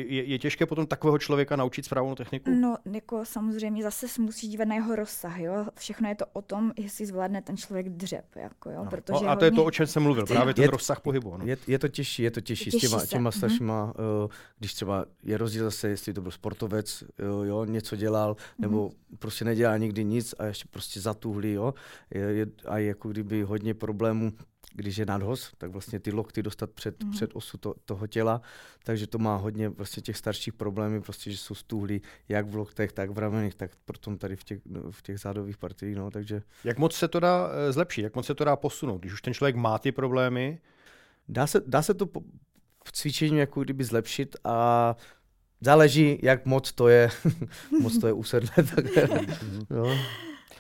je, 0.08 0.24
je 0.24 0.40
těžké 0.40 0.66
potom 0.66 0.88
takového 0.88 1.20
člověka 1.20 1.56
naučit 1.56 1.86
správnou 1.86 2.16
techniku? 2.16 2.52
No, 2.52 2.78
jako 2.94 3.26
samozřejmě 3.26 3.84
zase 3.84 4.08
musí 4.20 4.48
dívat 4.48 4.68
na 4.68 4.76
jeho 4.76 4.96
rozsah, 4.96 5.40
jo. 5.40 5.66
Všechno 5.78 6.10
je 6.10 6.16
to 6.16 6.26
o 6.34 6.42
tom, 6.42 6.72
jestli 6.78 7.06
zvládne 7.06 7.42
ten 7.42 7.58
člověk 7.58 7.90
dřep, 7.90 8.26
jako 8.36 8.70
jo, 8.70 8.84
no. 8.84 8.90
protože 8.90 9.26
no, 9.26 9.30
a 9.30 9.36
to 9.36 9.46
hodně... 9.46 9.46
je 9.46 9.52
to, 9.52 9.66
o 9.66 9.72
čem 9.72 9.88
jsem 9.88 10.04
mluvil, 10.04 10.26
právě 10.28 10.54
ten 10.54 10.64
je, 10.64 10.72
rozsah 10.72 11.00
pohybu. 11.00 11.38
No. 11.38 11.46
Je, 11.46 11.58
je, 11.68 11.80
to 11.80 11.88
těžší, 11.88 12.24
je 12.24 12.32
to 12.32 12.42
těžší, 12.42 12.72
těžší 12.72 12.88
s 12.88 12.90
těma, 12.90 13.06
těma 13.06 13.30
mhm. 13.30 13.38
staršíma, 13.38 13.94
mm-hmm. 13.94 14.30
když 14.60 14.74
třeba 14.74 15.06
je 15.24 15.38
rozdíl 15.38 15.64
zase, 15.64 15.90
jestli 15.90 16.14
to 16.14 16.22
byl 16.22 16.32
sportovec, 16.32 17.04
jo, 17.20 17.44
jo 17.44 17.66
něco 17.66 17.96
dělal, 18.26 18.36
nebo 18.58 18.90
mm-hmm. 18.90 19.18
prostě 19.20 19.46
nedělá 19.46 19.78
nikdy 19.78 20.04
nic 20.04 20.36
a 20.40 20.46
ještě 20.46 20.66
prostě 20.72 21.02
zatuhlí, 21.02 21.52
jo. 21.54 21.74
Je, 22.12 22.22
je, 22.22 22.48
a 22.68 22.78
je 22.78 22.88
jako 22.88 23.10
kdyby 23.10 23.44
hodně 23.44 23.74
problémů, 23.74 24.34
když 24.76 24.98
je 24.98 25.06
nadhoz, 25.06 25.52
tak 25.58 25.72
vlastně 25.72 26.00
ty 26.00 26.12
lokty 26.12 26.44
dostat 26.44 26.70
před, 26.70 27.04
mm. 27.04 27.12
před 27.12 27.32
osu 27.34 27.58
to, 27.58 27.74
toho 27.86 28.08
těla, 28.08 28.42
takže 28.84 29.08
to 29.08 29.18
má 29.18 29.36
hodně 29.36 29.70
vlastně 29.70 30.02
těch 30.02 30.18
starších 30.18 30.54
problémů, 30.54 31.02
prostě, 31.02 31.32
že 31.32 31.38
jsou 31.38 31.56
stuhlí 31.56 32.02
jak 32.30 32.48
v 32.48 32.56
loktech, 32.56 32.92
tak 32.92 33.10
v 33.10 33.18
ramenech, 33.18 33.56
tak 33.56 33.72
potom 33.86 34.18
tady 34.18 34.36
v 34.36 34.44
těch, 34.44 34.60
v 34.92 35.02
těch 35.02 35.20
zádových 35.20 35.58
partiích, 35.58 35.96
no, 35.96 36.12
takže... 36.12 36.42
Jak 36.64 36.78
moc 36.78 36.96
se 36.96 37.08
to 37.08 37.20
dá 37.20 37.50
eh, 37.52 37.72
zlepšit, 37.72 38.02
jak 38.02 38.16
moc 38.16 38.26
se 38.26 38.36
to 38.36 38.44
dá 38.44 38.56
posunout, 38.56 38.98
když 38.98 39.14
už 39.14 39.22
ten 39.22 39.34
člověk 39.34 39.56
má 39.56 39.80
ty 39.80 39.92
problémy? 39.92 40.60
Dá 41.30 41.48
se, 41.48 41.62
dá 41.68 41.82
se 41.82 41.94
to 41.94 42.06
po, 42.06 42.22
v 42.86 42.92
cvičení 42.92 43.38
jako 43.38 43.64
kdyby 43.64 43.84
zlepšit 43.84 44.36
a 44.44 44.96
Záleží, 45.62 46.20
jak 46.22 46.46
moc 46.46 46.72
to 46.72 46.88
je, 46.88 47.10
moc 47.82 47.98
to 47.98 48.08
je 48.08 48.14
usedlé. 48.14 48.50
Tak, 48.76 48.86
no. 49.70 49.98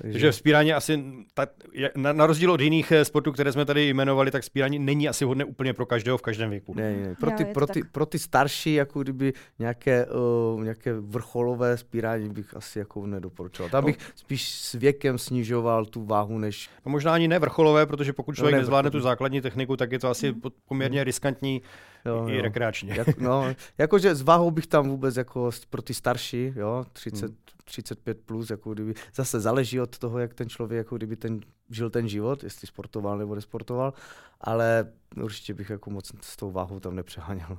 Takže... 0.02 0.14
Takže 0.14 0.32
vzpírání 0.32 0.74
asi, 0.74 1.04
ta, 1.34 1.48
na, 1.96 2.14
na 2.14 2.28
rozdíl 2.28 2.52
od 2.52 2.62
jiných 2.62 2.92
eh, 2.92 3.06
sportů, 3.06 3.32
které 3.32 3.52
jsme 3.52 3.66
tady 3.66 3.88
jmenovali, 3.88 4.32
tak 4.32 4.42
vzpírání 4.42 4.80
není 4.80 5.10
asi 5.10 5.26
hodné 5.26 5.46
úplně 5.46 5.74
pro 5.74 5.86
každého 5.86 6.18
v 6.18 6.22
každém 6.22 6.50
věku. 6.50 6.74
Ne, 6.76 6.96
ne. 6.96 7.16
Pro, 7.20 7.32
ty, 7.32 7.44
jo, 7.44 7.50
pro, 7.54 7.68
ty, 7.68 7.84
pro 7.84 8.06
ty 8.06 8.20
starší, 8.20 8.74
jako 8.74 9.04
kdyby 9.04 9.34
nějaké, 9.60 10.06
uh, 10.06 10.64
nějaké 10.64 10.94
vrcholové 10.94 11.78
spírání 11.78 12.30
bych 12.30 12.56
asi 12.56 12.80
jako 12.80 13.08
nedoporučoval. 13.08 13.70
Tam 13.70 13.84
no. 13.84 13.86
bych 13.86 13.98
spíš 14.16 14.50
s 14.50 14.74
věkem 14.74 15.18
snižoval 15.18 15.86
tu 15.86 16.06
váhu, 16.06 16.38
než... 16.38 16.70
No 16.86 16.92
možná 16.92 17.14
ani 17.14 17.28
ne 17.28 17.40
vrcholové, 17.40 17.86
protože 17.86 18.14
pokud 18.14 18.32
no 18.32 18.36
člověk 18.36 18.54
no, 18.54 18.58
ne, 18.58 18.62
nezvládne 18.62 18.92
tu 18.92 19.00
základní 19.00 19.42
techniku, 19.42 19.78
tak 19.78 19.92
je 19.92 20.00
to 20.00 20.10
asi 20.10 20.32
mm. 20.32 20.42
poměrně 20.68 21.04
riskantní 21.04 21.62
jo, 22.06 22.28
i 22.30 22.36
jo. 22.36 22.42
rekreačně. 22.42 22.94
Jak, 22.98 23.18
no, 23.18 23.54
jakože 23.78 24.16
s 24.16 24.22
váhou 24.22 24.52
bych 24.52 24.68
tam 24.68 24.90
vůbec 24.90 25.16
jako 25.16 25.52
pro 25.70 25.82
ty 25.82 25.94
starší, 25.94 26.54
jo, 26.56 26.86
30, 26.94 27.26
hmm. 27.26 27.36
35 27.66 28.22
plus, 28.26 28.50
jako 28.50 28.74
kdyby, 28.74 28.94
zase 29.16 29.40
záleží 29.40 29.80
od 29.80 29.98
toho, 29.98 30.20
jak 30.20 30.34
ten 30.34 30.50
člověk, 30.50 30.78
jako 30.78 30.98
kdyby 30.98 31.16
ten, 31.16 31.40
žil 31.70 31.90
ten 31.90 32.08
život, 32.08 32.44
jestli 32.44 32.68
sportoval 32.68 33.18
nebo 33.18 33.36
nesportoval, 33.36 33.94
ale 34.42 34.92
určitě 35.22 35.54
bych 35.54 35.70
jako 35.70 35.90
moc 35.90 36.12
s 36.22 36.36
tou 36.36 36.52
váhou 36.52 36.80
tam 36.80 36.96
nepřeháněl. 36.96 37.58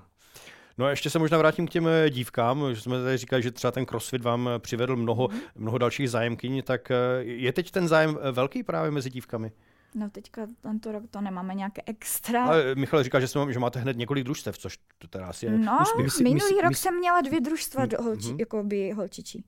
No 0.78 0.86
a 0.86 0.90
ještě 0.90 1.10
se 1.10 1.18
možná 1.18 1.38
vrátím 1.38 1.66
k 1.66 1.70
těm 1.70 1.88
eh, 1.88 2.10
dívkám, 2.10 2.74
že 2.74 2.80
jsme 2.80 3.02
tady 3.02 3.16
říkali, 3.16 3.42
že 3.42 3.50
třeba 3.50 3.70
ten 3.70 3.86
crossfit 3.86 4.22
vám 4.22 4.48
eh, 4.48 4.58
přivedl 4.58 4.96
mnoho, 4.96 5.26
mm-hmm. 5.26 5.40
mnoho 5.54 5.78
dalších 5.78 6.10
zájemkyň, 6.10 6.62
tak 6.62 6.90
eh, 6.90 6.94
je 7.22 7.52
teď 7.52 7.70
ten 7.70 7.88
zájem 7.88 8.18
velký 8.32 8.62
právě 8.62 8.90
mezi 8.90 9.10
dívkami? 9.10 9.52
No 9.94 10.10
teďka 10.10 10.46
tento 10.60 10.92
rok 10.92 11.02
to 11.10 11.20
nemáme 11.20 11.54
nějaké 11.54 11.82
extra. 11.86 12.44
Ale 12.44 12.74
Michal 12.74 13.02
říká, 13.02 13.20
že, 13.20 13.28
jsme, 13.28 13.52
že 13.52 13.58
máte 13.58 13.78
hned 13.78 13.96
několik 13.96 14.24
družstev, 14.24 14.58
což 14.58 14.78
to 14.98 15.08
teda 15.08 15.26
asi 15.26 15.46
je 15.46 15.58
No, 15.58 15.78
úspěch. 15.80 16.24
minulý 16.24 16.54
my, 16.54 16.62
rok 16.62 16.70
my, 16.70 16.74
jsem 16.74 16.98
měla 16.98 17.20
dvě 17.20 17.40
družstva 17.40 17.84
my, 17.86 18.04
holči, 18.04 18.28
mm-hmm. 18.28 18.40
jako 18.40 18.62
by 18.62 18.92
holčičí. 18.92 19.44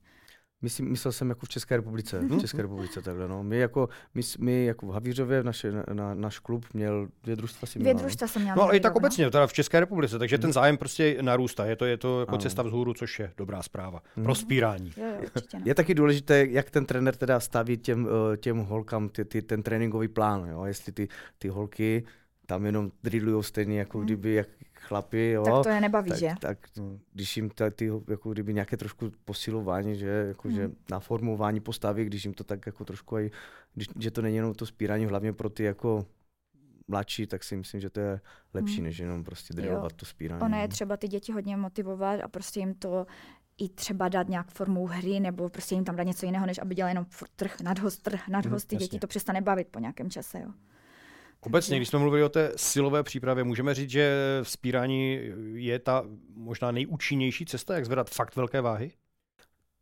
Myslím, 0.63 0.91
myslel 0.91 1.13
jsem 1.13 1.29
jako 1.29 1.47
v 1.47 1.49
České 1.49 1.77
republice. 1.77 2.21
V 2.21 2.41
České 2.41 2.63
republice 2.63 3.03
takhle, 3.03 3.29
no. 3.29 3.43
My 3.43 3.59
jako, 3.59 3.89
my, 4.15 4.23
my 4.39 4.65
jako 4.65 4.87
v 4.87 4.91
Havířově, 4.91 5.43
naše, 5.43 5.73
na, 5.93 6.15
náš 6.15 6.39
klub 6.39 6.67
měl 6.75 7.09
dvě 7.23 7.37
družstva 7.37 7.67
si 7.67 7.79
Dvě 7.79 7.95
no. 7.95 8.01
družstva 8.01 8.29
jsem 8.29 8.43
měla. 8.43 8.57
No 8.57 8.63
ale 8.63 8.77
i 8.77 8.81
tak 8.81 8.93
no. 8.93 8.97
obecně, 8.97 9.31
teda 9.31 9.47
v 9.47 9.53
České 9.53 9.81
republice, 9.81 10.19
takže 10.19 10.39
ten 10.39 10.53
zájem 10.53 10.77
prostě 10.77 11.19
narůstá. 11.21 11.67
Je 11.67 11.77
to, 11.77 11.85
je 11.85 11.97
to 11.97 12.21
jako 12.21 12.33
ano. 12.33 12.39
cesta 12.39 12.63
vzhůru, 12.63 12.95
což 12.95 13.19
je 13.19 13.33
dobrá 13.37 13.63
zpráva. 13.63 14.03
Hmm. 14.17 14.25
Pro 14.25 14.35
spírání. 14.35 14.93
Jo, 14.97 15.05
jo, 15.07 15.29
určitě, 15.37 15.59
no. 15.59 15.63
Je 15.67 15.75
taky 15.75 15.95
důležité, 15.95 16.47
jak 16.51 16.71
ten 16.71 16.87
trenér 16.87 17.17
teda 17.17 17.41
staví 17.41 17.77
těm, 17.77 18.09
eh, 18.33 18.37
těm 18.37 18.59
holkám 18.59 19.09
ty, 19.09 19.25
ty, 19.25 19.43
ten 19.43 19.63
tréninkový 19.63 20.09
plán. 20.09 20.49
Jo? 20.51 20.65
Jestli 20.65 20.93
ty, 20.93 21.09
ty 21.39 21.49
holky 21.49 22.05
tam 22.49 22.67
jenom 22.67 22.91
drillují 23.03 23.45
stejně, 23.45 23.79
jako 23.79 23.99
hmm. 23.99 24.05
kdyby, 24.05 24.35
jak, 24.35 24.49
chlapi, 24.75 25.31
jo. 25.31 25.45
Tak 25.45 25.63
to 25.63 25.69
je 25.69 25.81
nebaví, 25.81 26.11
tak, 26.11 26.19
že? 26.19 26.31
Tak 26.41 26.59
hmm. 26.77 26.99
když 27.13 27.37
jim 27.37 27.51
ta, 27.51 27.71
ty, 27.71 27.91
jako 28.09 28.33
kdyby 28.33 28.55
nějaké 28.55 28.77
trošku 28.77 29.11
posilování, 29.25 29.97
že, 29.97 30.09
jako, 30.09 30.49
hmm. 30.49 30.57
že 30.57 30.71
na 30.91 31.01
formování 31.01 31.61
postavy, 31.61 32.05
když 32.05 32.25
jim 32.25 32.35
to 32.35 32.45
tak 32.45 32.67
jako 32.67 32.85
trošku 32.85 33.17
aj, 33.17 33.31
když, 33.75 33.89
že 33.99 34.11
to 34.11 34.23
není 34.23 34.37
jenom 34.37 34.55
to 34.55 34.67
spírání, 34.67 35.07
hlavně 35.07 35.33
pro 35.33 35.49
ty 35.49 35.63
jako 35.63 36.07
mladší, 36.89 37.27
tak 37.27 37.45
si 37.45 37.57
myslím, 37.57 37.81
že 37.81 37.91
to 37.91 38.01
je 38.01 38.21
lepší, 38.55 38.77
hmm. 38.77 38.85
než 38.85 38.99
jenom 38.99 39.25
prostě 39.25 39.55
drillovat 39.55 39.93
to 39.93 40.07
spírání. 40.07 40.43
Ono 40.43 40.61
je 40.61 40.69
třeba 40.69 40.97
ty 40.97 41.09
děti 41.09 41.33
hodně 41.33 41.57
motivovat 41.57 42.21
a 42.21 42.29
prostě 42.29 42.61
jim 42.61 42.75
to 42.75 43.07
i 43.59 43.69
třeba 43.69 44.09
dát 44.09 44.29
nějak 44.29 44.51
formou 44.51 44.87
hry, 44.87 45.21
nebo 45.21 45.49
prostě 45.49 45.75
jim 45.75 45.85
tam 45.85 45.97
dát 45.97 46.03
něco 46.03 46.27
jiného, 46.27 46.47
než 46.47 46.59
aby 46.59 46.75
dělali 46.75 46.91
jenom 46.91 47.07
trh, 47.37 47.61
nadhost, 47.61 48.03
trh, 48.03 48.29
nadhost, 48.29 48.69
ty 48.69 48.75
jasně. 48.75 48.87
děti 48.87 48.99
to 48.99 49.07
přestane 49.07 49.41
bavit 49.41 49.69
po 49.69 49.79
nějakém 49.79 50.11
čase. 50.11 50.41
Jo. 50.41 50.51
Obecně, 51.41 51.77
když 51.77 51.89
jsme 51.89 51.99
mluvili 51.99 52.23
o 52.25 52.29
té 52.29 52.53
silové 52.57 53.03
přípravě, 53.03 53.45
můžeme 53.45 53.75
říct, 53.75 53.91
že 53.91 54.15
vzpírání 54.43 55.21
je 55.53 55.79
ta 55.79 56.05
možná 56.37 56.71
nejúčinnější 56.71 57.47
cesta, 57.47 57.75
jak 57.75 57.85
zvedat 57.85 58.11
fakt 58.11 58.37
velké 58.37 58.61
váhy? 58.61 58.91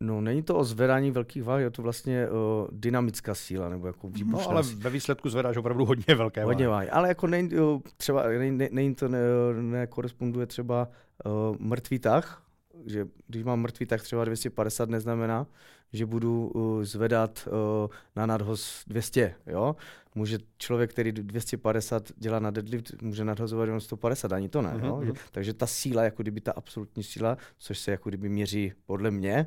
No, 0.01 0.21
není 0.21 0.43
to 0.43 0.57
o 0.57 0.65
zvedání 0.65 1.11
velkých 1.11 1.43
váh, 1.45 1.61
je 1.61 1.71
to 1.71 1.83
vlastně 1.83 2.29
o 2.31 2.69
dynamická 2.73 3.35
síla, 3.35 3.69
nebo 3.69 3.87
jako 3.87 4.09
výbušná 4.09 4.39
No, 4.45 4.51
ale 4.51 4.65
síla. 4.65 4.81
ve 4.83 4.91
výsledku 4.91 5.29
zvedáš 5.29 5.57
opravdu 5.57 5.85
hodně 5.85 6.15
velké 6.15 6.45
Hodně 6.45 6.69
váhy. 6.69 6.87
váhy. 6.87 6.91
Ale 6.91 7.09
jako 7.09 7.27
není, 7.27 7.49
jo, 7.55 7.81
třeba 7.97 8.29
není, 8.29 8.57
ne, 8.59 8.69
není 8.73 8.95
to, 8.95 9.09
ne, 9.09 9.19
nekoresponduje 9.61 10.47
třeba 10.47 10.89
uh, 11.25 11.57
mrtvý 11.59 11.99
tah, 11.99 12.43
že 12.87 13.07
když 13.27 13.45
mám 13.45 13.61
mrtvý 13.61 13.87
tah 13.87 14.03
třeba 14.03 14.25
250 14.25 14.89
neznamená, 14.89 15.47
že 15.93 16.07
budu 16.07 16.49
uh, 16.49 16.83
zvedat 16.83 17.49
uh, 17.53 17.91
na 18.17 18.27
nadhoz 18.27 18.85
200, 18.87 19.35
jo? 19.47 19.77
Může 20.15 20.39
člověk, 20.59 20.91
který 20.91 21.13
250 21.13 22.13
dělá 22.17 22.39
na 22.39 22.51
deadlift, 22.51 23.03
může 23.03 23.25
nadhazovat 23.25 23.65
jenom 23.67 23.81
150, 23.81 24.33
ani 24.33 24.49
to 24.49 24.63
ne, 24.63 24.75
Mhm, 24.75 24.85
jo? 24.87 24.97
mhm. 24.97 25.07
Že, 25.07 25.13
takže 25.31 25.55
ta 25.55 25.67
síla, 25.67 26.03
jako 26.03 26.23
kdyby 26.23 26.41
ta 26.41 26.53
absolutní 26.53 27.03
síla, 27.03 27.37
což 27.59 27.79
se 27.79 27.91
jako 27.91 28.09
kdyby 28.09 28.29
měří 28.29 28.73
podle 28.87 29.11
mě 29.11 29.47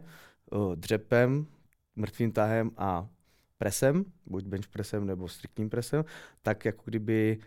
uh, 0.51 0.75
dřepem, 0.75 1.47
mrtvým 1.95 2.31
tahem 2.31 2.71
a 2.77 3.07
presem, 3.57 4.05
buď 4.25 4.45
bench 4.45 4.67
presem 4.67 5.05
nebo 5.05 5.27
striktním 5.27 5.69
presem, 5.69 6.05
tak 6.41 6.65
jako 6.65 6.81
kdyby 6.85 7.37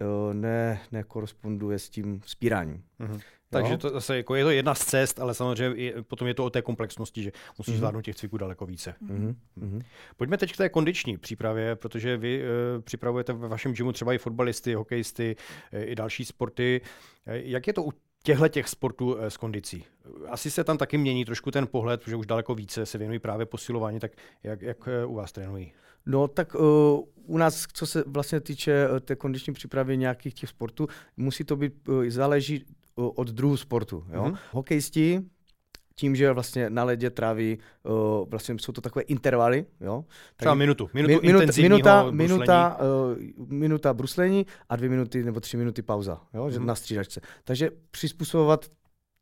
uh, 0.00 0.34
ne, 0.34 0.80
nekoresponduje 0.92 1.78
s 1.78 1.88
tím 1.90 2.20
spíráním. 2.26 2.84
Mhm. 2.98 3.20
Takže 3.62 3.78
to 3.78 3.90
zase 3.90 4.16
jako 4.16 4.34
je 4.34 4.44
to 4.44 4.50
jedna 4.50 4.74
z 4.74 4.84
cest, 4.84 5.20
ale 5.20 5.34
samozřejmě 5.34 5.76
i, 5.76 6.02
potom 6.02 6.28
je 6.28 6.34
to 6.34 6.44
o 6.44 6.50
té 6.50 6.62
komplexnosti, 6.62 7.22
že 7.22 7.32
musíš 7.58 7.72
Mhm. 7.72 7.78
zvládnout 7.78 8.02
těch 8.02 8.16
cviků 8.16 8.36
daleko 8.38 8.66
více. 8.66 8.94
Mhm, 9.00 9.36
mhm. 9.56 9.80
Pojďme 10.16 10.38
teď 10.38 10.52
k 10.52 10.56
té 10.56 10.68
kondiční 10.68 11.18
přípravě, 11.18 11.76
protože 11.76 12.16
vy 12.16 12.42
e, 12.42 12.80
připravujete 12.80 13.32
ve 13.32 13.48
vašem 13.48 13.72
gymu 13.74 13.92
třeba 13.92 14.12
i 14.12 14.18
fotbalisty, 14.18 14.74
hokejisty, 14.74 15.36
e, 15.72 15.84
i 15.84 15.94
další 15.94 16.24
sporty. 16.24 16.80
E, 17.26 17.40
jak 17.44 17.66
je 17.66 17.72
to 17.72 17.82
u 17.84 17.92
těchto 18.22 18.48
těch 18.48 18.68
sportů 18.68 19.16
s 19.20 19.36
kondicí? 19.36 19.84
Asi 20.28 20.50
se 20.50 20.64
tam 20.64 20.78
taky 20.78 20.98
mění 20.98 21.24
trošku 21.24 21.50
ten 21.50 21.66
pohled, 21.66 22.00
protože 22.00 22.16
už 22.16 22.26
daleko 22.26 22.54
více 22.54 22.86
se 22.86 22.98
věnují 22.98 23.18
právě 23.18 23.46
posilování, 23.46 24.00
tak 24.00 24.12
jak, 24.42 24.62
jak 24.62 24.88
u 25.06 25.14
vás 25.14 25.32
trénují? 25.32 25.72
No 26.06 26.28
tak 26.28 26.54
uh, 26.54 26.60
u 27.26 27.38
nás, 27.38 27.66
co 27.72 27.86
se 27.86 28.04
vlastně 28.06 28.40
týče 28.40 28.88
uh, 28.88 29.00
té 29.00 29.16
kondiční 29.16 29.52
přípravy 29.52 29.96
nějakých 29.96 30.34
těch 30.34 30.48
sportů, 30.50 30.88
musí 31.16 31.44
to 31.44 31.56
být, 31.56 31.88
uh, 31.88 32.04
záleží 32.08 32.64
uh, 32.64 32.70
od 32.94 33.28
druhu 33.28 33.56
sportu. 33.56 34.04
Jo? 34.12 34.24
Mhm. 34.24 34.34
Hokejisti, 34.52 35.22
tím, 35.96 36.16
že 36.16 36.32
vlastně 36.32 36.70
na 36.70 36.84
ledě 36.84 37.10
tráví, 37.10 37.58
uh, 37.82 38.28
vlastně 38.28 38.56
jsou 38.60 38.72
to 38.72 38.80
takové 38.80 39.02
intervaly, 39.02 39.66
jo? 39.80 40.04
Třeba 40.36 40.54
minutu, 40.54 40.90
minutu 40.94 41.14
mi- 41.14 41.20
minuta, 41.26 41.46
minuta, 41.62 42.02
bruslení. 42.02 42.28
minuta, 42.28 42.78
uh, 43.38 43.48
minuta 43.48 43.94
bruslení 43.94 44.46
a 44.68 44.76
dvě 44.76 44.88
minuty 44.90 45.24
nebo 45.24 45.40
tři 45.40 45.56
minuty 45.56 45.82
pauza, 45.82 46.20
jo? 46.34 46.50
Že 46.50 46.58
Mhm. 46.58 46.66
na 46.66 46.74
střídačce. 46.74 47.20
Takže 47.44 47.70
přizpůsobovat 47.90 48.66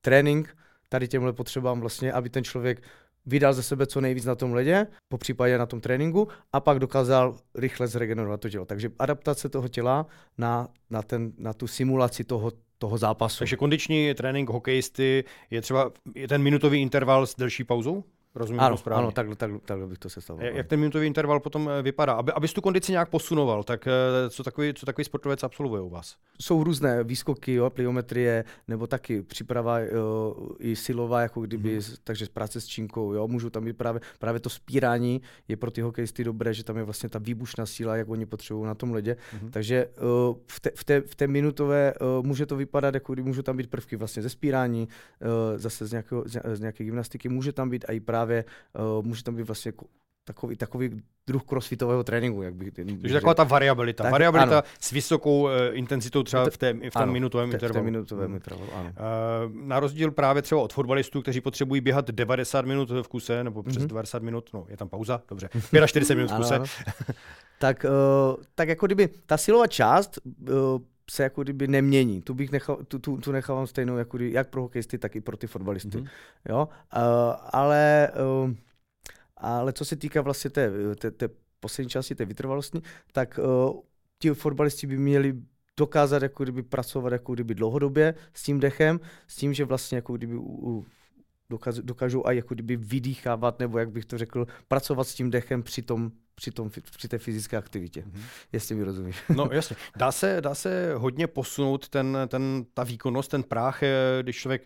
trénink 0.00 0.56
tady 0.88 1.08
těmhle 1.08 1.32
potřebám 1.32 1.80
vlastně, 1.80 2.12
aby 2.12 2.30
ten 2.30 2.44
člověk 2.44 2.82
vydal 3.26 3.52
ze 3.52 3.62
sebe 3.62 3.86
co 3.86 4.00
nejvíc 4.00 4.24
na 4.24 4.34
tom 4.34 4.52
ledě, 4.54 4.86
po 5.08 5.18
případě 5.18 5.58
na 5.58 5.66
tom 5.66 5.80
tréninku 5.80 6.28
a 6.52 6.60
pak 6.60 6.78
dokázal 6.78 7.36
rychle 7.54 7.86
zregenerovat 7.88 8.40
to 8.40 8.50
tělo. 8.50 8.64
Takže 8.64 8.90
adaptace 8.98 9.48
toho 9.48 9.68
těla 9.68 10.06
na, 10.38 10.68
na, 10.90 11.02
ten, 11.02 11.32
na 11.38 11.52
tu 11.52 11.66
simulaci 11.66 12.24
toho, 12.24 12.52
toho 12.82 12.98
zápasu. 12.98 13.38
Takže 13.38 13.56
kondiční 13.56 14.14
trénink 14.14 14.50
hokejisty 14.50 15.24
je 15.50 15.60
třeba 15.60 15.92
je 16.14 16.28
ten 16.28 16.42
minutový 16.42 16.82
interval 16.82 17.26
s 17.26 17.36
delší 17.36 17.64
pauzou? 17.64 18.04
Rozumím 18.34 18.60
ano, 18.60 18.76
správně? 18.76 19.02
ano, 19.02 19.12
takhle, 19.12 19.36
takhle, 19.36 19.58
takhle 19.64 19.86
bych 19.86 19.98
to 19.98 20.10
sestavoval. 20.10 20.46
Jak 20.46 20.56
jak 20.56 20.66
ten 20.66 20.80
minutový 20.80 21.06
interval 21.06 21.40
potom 21.40 21.68
e, 21.68 21.82
vypadá? 21.82 22.12
Aby, 22.12 22.32
abys 22.32 22.52
tu 22.52 22.60
kondici 22.60 22.92
nějak 22.92 23.08
posunoval, 23.08 23.62
tak 23.62 23.86
e, 23.86 24.30
co 24.30 24.42
takový, 24.42 24.74
co 24.74 24.86
takový 24.86 25.04
sportovec 25.04 25.42
absolvuje 25.42 25.82
u 25.82 25.88
vás? 25.88 26.16
jsou 26.42 26.64
různé 26.64 27.04
výskoky, 27.04 27.54
jo, 27.54 27.70
pliometrie, 27.70 28.44
nebo 28.68 28.86
taky 28.86 29.22
příprava 29.22 29.78
jo, 29.78 30.36
i 30.58 30.76
silová, 30.76 31.20
jako 31.20 31.40
kdyby, 31.40 31.78
mm-hmm. 31.78 31.96
takže 32.04 32.26
práce 32.32 32.60
s 32.60 32.66
činkou, 32.66 33.12
jo, 33.12 33.28
můžu 33.28 33.50
tam 33.50 33.64
být 33.64 33.76
právě, 33.76 34.00
právě 34.18 34.40
to 34.40 34.50
spírání 34.50 35.22
je 35.48 35.56
pro 35.56 35.70
ty 35.70 35.80
hokejisty 35.80 36.24
dobré, 36.24 36.54
že 36.54 36.64
tam 36.64 36.76
je 36.76 36.82
vlastně 36.82 37.08
ta 37.08 37.18
výbušná 37.18 37.66
síla, 37.66 37.96
jak 37.96 38.08
oni 38.08 38.26
potřebují 38.26 38.66
na 38.66 38.74
tom 38.74 38.92
ledě, 38.92 39.16
mm-hmm. 39.16 39.50
takže 39.50 39.88
v, 40.46 40.60
té, 40.60 40.70
v, 40.74 40.84
té, 40.84 41.00
v 41.00 41.14
té 41.14 41.26
minutové 41.26 41.94
může 42.22 42.46
to 42.46 42.56
vypadat, 42.56 42.94
jako 42.94 43.12
kdy 43.12 43.22
můžou 43.22 43.42
tam 43.42 43.56
být 43.56 43.70
prvky 43.70 43.96
vlastně 43.96 44.22
ze 44.22 44.28
spírání, 44.28 44.88
zase 45.56 45.86
z, 45.86 45.90
nějakého, 45.90 46.24
z, 46.26 46.34
ně- 46.34 46.42
z 46.54 46.60
nějaké 46.60 46.84
gymnastiky, 46.84 47.28
může 47.28 47.52
tam 47.52 47.70
být 47.70 47.84
i 47.88 48.00
právě, 48.00 48.21
uh, 48.24 49.04
může 49.06 49.22
tam 49.24 49.34
být 49.34 49.42
vlastně 49.42 49.68
jako 49.68 49.86
takový, 50.24 50.56
takový 50.56 51.02
druh 51.26 51.42
crossfitového 51.44 52.04
tréninku, 52.04 52.42
jak 52.42 52.54
bych 52.54 52.72
Takže 52.72 53.14
taková 53.14 53.34
ta 53.34 53.44
variabilita. 53.44 54.02
Tak, 54.04 54.12
variabilita 54.12 54.58
ano. 54.58 54.66
s 54.80 54.90
vysokou 54.90 55.48
e, 55.48 55.68
intenzitou 55.72 56.22
třeba 56.22 56.50
v, 56.50 56.56
té, 56.58 56.72
v 56.72 56.78
tom 56.92 57.02
Ano, 57.02 57.12
minutovém 57.12 57.48
v 57.48 57.50
té- 57.50 57.58
v 57.58 57.62
intervalu. 57.62 57.84
minutovém 57.84 58.26
Mhm. 58.26 58.34
intervalu, 58.34 58.68
ano. 58.74 58.88
Eh, 58.96 59.50
Na 59.52 59.80
rozdíl 59.80 60.10
právě 60.10 60.42
třeba 60.42 60.60
od 60.60 60.72
fotbalistů, 60.72 61.22
kteří 61.22 61.40
potřebují 61.40 61.80
běhat 61.80 62.10
90 62.10 62.64
minut 62.66 62.90
v 62.90 63.08
kuse, 63.08 63.44
nebo 63.44 63.62
přes 63.62 63.78
Mhm. 63.78 63.88
90 63.88 64.22
minut, 64.22 64.50
no 64.54 64.66
je 64.68 64.76
tam 64.76 64.88
pauza, 64.88 65.22
dobře, 65.28 65.48
45 65.86 66.14
minut 66.16 66.28
v 66.30 66.34
Ano, 66.34 66.42
kuse. 66.44 66.54
ano. 66.56 66.64
tak, 67.58 67.86
uh, 68.36 68.42
tak 68.54 68.68
jako 68.68 68.86
kdyby 68.86 69.08
ta 69.26 69.36
silová 69.36 69.66
část 69.66 70.18
uh, 70.24 70.54
se 71.12 71.22
jako 71.22 71.42
kdyby 71.42 71.68
nemění. 71.68 72.22
Tu 72.22 72.34
bych 72.34 72.52
nechal, 72.52 72.76
tu, 72.88 72.98
tu, 72.98 73.16
tu 73.16 73.32
nechávám 73.32 73.66
stejnou 73.66 73.96
jako 73.96 74.16
kdyby, 74.16 74.32
jak 74.32 74.48
pro 74.48 74.62
hokejisty, 74.62 74.98
tak 74.98 75.16
i 75.16 75.20
pro 75.20 75.36
ty 75.36 75.46
fotbalisty. 75.46 75.98
Mhm. 75.98 76.06
Mm-hmm. 76.06 76.10
Jo? 76.48 76.68
Uh, 76.96 77.02
ale, 77.52 78.10
uh, 78.44 78.54
ale 79.36 79.72
co 79.72 79.84
se 79.84 79.96
týká 79.96 80.20
vlastně 80.20 80.50
té, 80.50 80.70
té, 80.96 81.10
té 81.10 81.28
poslední 81.60 81.90
části, 81.90 82.14
té 82.14 82.24
vytrvalostní, 82.24 82.82
tak 83.12 83.38
uh, 83.38 83.80
ti 84.18 84.30
fotbalisti 84.30 84.86
by 84.86 84.96
měli 84.96 85.34
dokázat 85.76 86.22
jako 86.22 86.42
kdyby 86.42 86.62
pracovat 86.62 87.12
jako 87.12 87.34
kdyby 87.34 87.54
dlouhodobě 87.54 88.14
s 88.34 88.42
tím 88.42 88.60
dechem, 88.60 89.00
s 89.26 89.36
tím, 89.36 89.54
že 89.54 89.64
vlastně 89.64 89.96
jako 89.96 90.16
kdyby 90.16 90.36
u, 90.36 90.70
u, 90.70 90.86
dokážou, 91.50 91.82
dokážou 91.82 92.22
i 92.26 92.36
jako 92.36 92.54
kdyby 92.54 92.76
vydýchávat, 92.76 93.58
nebo 93.58 93.78
jak 93.78 93.90
bych 93.90 94.04
to 94.04 94.18
řekl, 94.18 94.46
pracovat 94.68 95.08
s 95.08 95.14
tím 95.14 95.30
dechem 95.30 95.62
při, 95.62 95.82
tom, 95.82 96.12
při, 96.34 96.50
tom, 96.50 96.70
při 96.96 97.08
té 97.08 97.18
fyzické 97.18 97.56
aktivitě, 97.56 98.02
Mhm. 98.06 98.22
jestli 98.52 98.74
mi 98.74 98.84
rozumíš. 98.84 99.16
No 99.36 99.48
jasně. 99.52 99.76
Dá 99.96 100.12
se, 100.12 100.40
dá 100.40 100.54
se 100.54 100.94
hodně 100.94 101.26
posunout 101.26 101.88
ten, 101.88 102.18
ten, 102.28 102.64
ta 102.74 102.84
výkonnost, 102.84 103.30
ten 103.30 103.42
práh, 103.42 103.82
eh, 103.82 103.88
když 104.22 104.36
člověk 104.36 104.62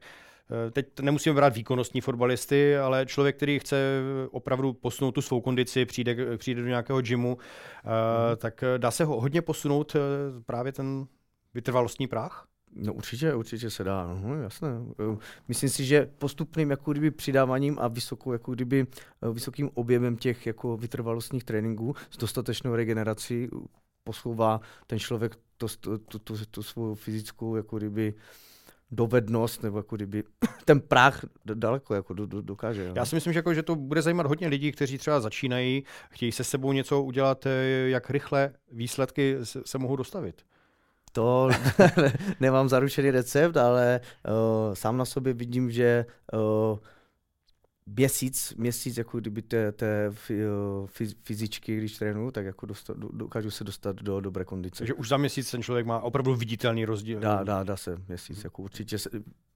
eh, 0.67 0.71
Teď 0.71 1.01
nemusíme 1.01 1.35
brát 1.35 1.55
výkonnostní 1.55 2.01
fotbalisty, 2.01 2.79
ale 2.79 3.07
člověk, 3.07 3.37
který 3.37 3.59
chce 3.59 4.01
opravdu 4.31 4.73
posunout 4.73 5.13
tu 5.13 5.23
svou 5.23 5.41
kondici, 5.41 5.85
přijde, 5.85 6.37
přijde 6.37 6.63
do 6.63 6.69
nějakého 6.69 7.01
gymu, 7.01 7.39
mm. 7.85 8.37
tak 8.37 8.65
dá 8.77 8.91
se 8.91 9.05
ho 9.05 9.21
hodně 9.21 9.43
posunout 9.43 9.97
právě 10.47 10.73
ten 10.73 11.07
vytrvalostní 11.55 12.07
práh? 12.07 12.47
No 12.77 12.93
určitě, 12.95 13.35
určitě 13.35 13.71
se 13.71 13.85
dá, 13.85 14.19
no, 14.23 14.43
jasné. 14.43 14.69
Eh, 15.13 15.17
Myslím 15.49 15.71
si, 15.71 15.85
že 15.85 16.11
postupným 16.19 16.71
jako 16.71 16.93
kdyby 16.93 17.11
přidáváním 17.11 17.79
a 17.81 17.89
vysokou, 17.89 18.33
jako 18.33 18.55
kdyby 18.55 18.87
eh, 19.23 19.33
vysokým 19.33 19.71
objemem 19.75 20.17
těch 20.17 20.47
jako 20.47 20.77
vytrvalostních 20.77 21.45
tréninků 21.45 21.95
s 22.11 22.17
dostatečnou 22.17 22.75
regenerací 22.75 23.49
posouvá 24.05 24.61
ten 24.87 24.99
člověk 24.99 25.37
to, 25.57 25.67
tu, 25.81 25.99
tu, 25.99 26.19
tu, 26.19 26.35
tu 26.51 26.63
svou 26.63 26.95
fyzickou 26.95 27.57
jako 27.57 27.77
kdyby 27.77 28.15
dovednost, 28.91 29.63
nebo 29.63 29.79
jako 29.79 29.97
kdyby 29.97 30.25
ten 30.65 30.81
práh 30.81 31.25
daleko 31.55 31.95
jako 31.95 32.15
do, 32.15 32.27
do, 32.27 32.43
dokáže. 32.43 32.85
jo. 32.85 32.93
Já 32.97 33.05
si 33.05 33.15
myslím, 33.15 33.33
že, 33.33 33.39
jako, 33.39 33.55
že 33.55 33.63
to 33.63 33.77
bude 33.77 34.03
zajímat 34.03 34.27
hodně 34.27 34.49
lidí, 34.49 34.73
kteří 34.73 34.99
třeba 34.99 35.21
začínají, 35.21 35.85
chtějí 36.11 36.33
se 36.33 36.45
sebou 36.45 36.73
něco 36.73 37.03
udělat, 37.03 37.47
eh, 37.47 37.89
jak 37.89 38.11
rychle 38.11 38.53
výsledky 38.73 39.37
se, 39.43 39.63
se 39.67 39.79
mohou 39.79 39.97
dostavit. 39.97 40.43
To 41.17 41.49
nemám 42.41 42.69
zaručený 42.69 43.11
recept, 43.11 43.57
ale 43.57 44.01
uh, 44.29 44.75
sám 44.75 44.97
na 44.97 45.05
sobě 45.05 45.33
vidím, 45.33 45.71
že 45.71 46.07
uh, 46.33 46.79
měsíc, 47.87 48.55
měsíc 48.55 48.97
jako 48.97 49.21
kdyby 49.21 49.43
té, 49.43 49.73
té 49.73 50.11
fyz- 50.11 51.15
fyzičky, 51.23 51.77
když 51.77 51.99
trénuju, 51.99 52.31
tak 52.31 52.47
jako 52.47 52.67
dostat, 52.67 52.97
do- 52.97 53.09
dokážu 53.13 53.51
se 53.51 53.65
dostat 53.65 53.97
do 53.97 54.21
dobré 54.21 54.45
kondice. 54.45 54.79
Takže 54.79 54.95
už 54.95 55.09
za 55.09 55.17
měsíc 55.17 55.51
ten 55.51 55.63
člověk 55.63 55.87
má 55.87 56.01
opravdu 56.01 56.35
viditelný 56.35 56.85
rozdíl. 56.85 57.21
Dá, 57.21 57.45
dá, 57.45 57.63
dá 57.65 57.77
se 57.77 57.97
měsíc, 58.09 58.45
jako 58.45 58.63
určitě 58.63 58.99
se, 58.99 59.11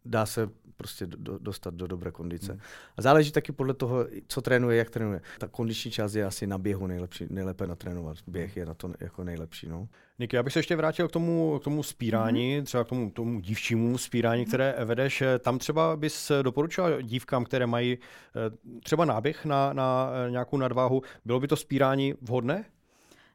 dá 0.05 0.26
se 0.26 0.49
prostě 0.81 1.07
do, 1.07 1.39
dostat 1.39 1.75
do 1.75 1.87
dobré 1.87 2.11
kondice. 2.11 2.53
Hmm. 2.53 2.61
A 2.97 3.03
záleží 3.03 3.33
taky 3.33 3.53
podle 3.53 3.75
toho, 3.75 4.07
co 4.27 4.41
trénuje, 4.41 4.79
jak 4.79 4.91
trénuje. 4.91 5.21
Ta 5.39 5.49
kondiční 5.49 5.91
část 5.91 6.15
je 6.15 6.25
asi 6.25 6.47
na 6.47 6.59
běhu 6.59 6.87
nejlepší, 6.87 7.27
nejlépe 7.31 7.67
natrénovat. 7.67 8.17
Běh 8.27 8.57
je 8.57 8.67
na 8.67 8.75
to 8.75 8.93
jako 9.01 9.25
nejlepší. 9.25 9.69
No. 9.69 9.89
Niky, 10.19 10.37
já 10.37 10.43
bych 10.43 10.53
se 10.53 10.59
ještě 10.59 10.77
vrátil 10.77 11.09
k 11.09 11.13
tomu, 11.13 11.59
k 11.59 11.65
tomu 11.65 11.83
spírání, 11.83 12.59
mm-hmm. 12.61 12.65
třeba 12.65 12.85
k 12.85 12.89
tomu, 12.89 13.11
tomu 13.11 13.41
dívčímu 13.41 13.99
spírání, 13.99 14.45
které 14.47 14.75
vedeš. 14.85 15.23
Tam 15.41 15.59
třeba 15.59 15.97
bys 15.97 16.33
doporučila 16.43 17.01
dívkám, 17.03 17.45
které 17.45 17.67
mají 17.67 17.99
eh, 17.99 18.81
třeba 18.83 19.05
náběh 19.05 19.45
na, 19.45 19.73
na 19.73 20.11
eh, 20.27 20.31
nějakou 20.31 20.57
nadváhu, 20.57 21.03
bylo 21.25 21.41
by 21.41 21.49
to 21.49 21.57
spírání 21.57 22.15
vhodné? 22.23 22.65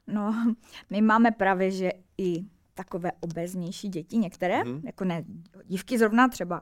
No, 0.08 0.34
my 0.90 1.02
máme 1.02 1.32
právě, 1.32 1.72
že 1.72 1.92
i 2.18 2.46
takové 2.74 3.12
obeznější 3.20 3.90
děti 3.90 4.18
některé, 4.18 4.64
Mhm. 4.64 4.74
mm. 4.74 4.82
jako 4.86 5.06
ne 5.06 5.24
dívky 5.66 5.98
zrovna, 5.98 6.28
třeba 6.28 6.62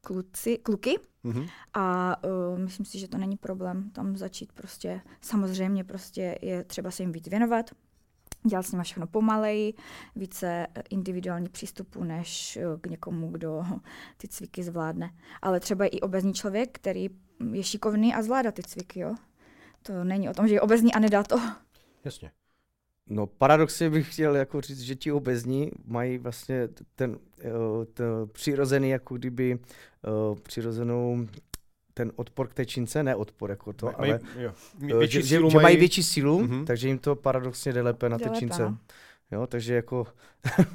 kluci, 0.00 0.58
kluky 0.58 0.98
Mhm. 1.24 1.46
a 1.74 2.16
uh, 2.24 2.58
myslím 2.58 2.86
si, 2.86 2.98
že 2.98 3.08
to 3.08 3.18
není 3.18 3.36
problém 3.36 3.90
tam 3.90 4.16
začít 4.16 4.52
prostě, 4.52 5.00
samozřejmě 5.20 5.84
prostě 5.84 6.38
je 6.42 6.64
třeba 6.64 6.90
se 6.90 7.02
jim 7.02 7.12
víc 7.12 7.28
věnovat, 7.28 7.70
dělat 8.46 8.62
s 8.62 8.72
nimi 8.72 8.84
všechno 8.84 9.06
pomaleji, 9.06 9.74
více 10.16 10.66
eh, 10.74 10.82
individuální 10.90 11.48
přístupu, 11.48 12.04
než 12.04 12.56
eh, 12.56 12.62
k 12.80 12.86
někomu, 12.86 13.30
kdo 13.30 13.64
ty 14.16 14.28
cviky 14.28 14.62
zvládne. 14.62 15.10
Ale 15.42 15.60
třeba 15.60 15.86
i 15.86 16.00
obezní 16.00 16.34
člověk, 16.34 16.70
který 16.72 17.08
je 17.52 17.62
šikovný 17.62 18.14
a 18.14 18.22
zvládá 18.22 18.52
ty 18.52 18.62
cviky, 18.62 19.00
jo. 19.00 19.14
To 19.82 20.04
není 20.04 20.28
o 20.28 20.34
tom, 20.34 20.48
že 20.48 20.54
je 20.54 20.60
obezní 20.60 20.94
a 20.94 20.98
nedá 20.98 21.22
to. 21.22 21.40
Jasně. 22.04 22.30
No 23.10 23.26
paradoxně 23.26 23.90
bych 23.90 24.12
chtěl 24.12 24.36
jako 24.36 24.60
říct, 24.60 24.80
že 24.80 24.94
ti 24.94 25.12
obezní 25.12 25.70
mají 25.86 26.18
vlastně 26.18 26.68
ten, 26.96 27.18
eh, 27.40 27.50
ten 27.94 28.06
přirozený, 28.32 28.90
jako 28.90 29.14
kdyby 29.16 29.58
eh, 30.04 30.40
přirozenou 30.42 31.26
ten 31.94 32.12
odpor 32.16 32.48
k 32.48 32.54
té 32.54 32.66
čince, 32.66 33.02
ne 33.02 33.16
odpor 33.16 33.50
jako 33.50 33.72
to, 33.72 33.86
Mají- 33.86 33.96
ale 33.98 34.20
jo. 34.38 34.52
eh, 34.90 34.98
Větší 34.98 35.12
že, 35.12 35.22
že, 35.22 35.28
sílu 35.28 35.50
že 35.50 35.58
mají 35.58 35.76
větší 35.76 36.02
sílu, 36.02 36.38
Mhm. 36.38 36.64
takže 36.64 36.88
jim 36.88 36.98
to 36.98 37.16
paradoxně 37.16 37.72
jde 37.72 37.82
lépe 37.82 38.08
na 38.08 38.16
Jde 38.16 38.24
té 38.24 38.28
lépe, 38.30 38.38
čince. 38.40 38.62
no. 38.62 38.78
Jo, 39.32 39.46
takže 39.46 39.74
jako 39.74 40.06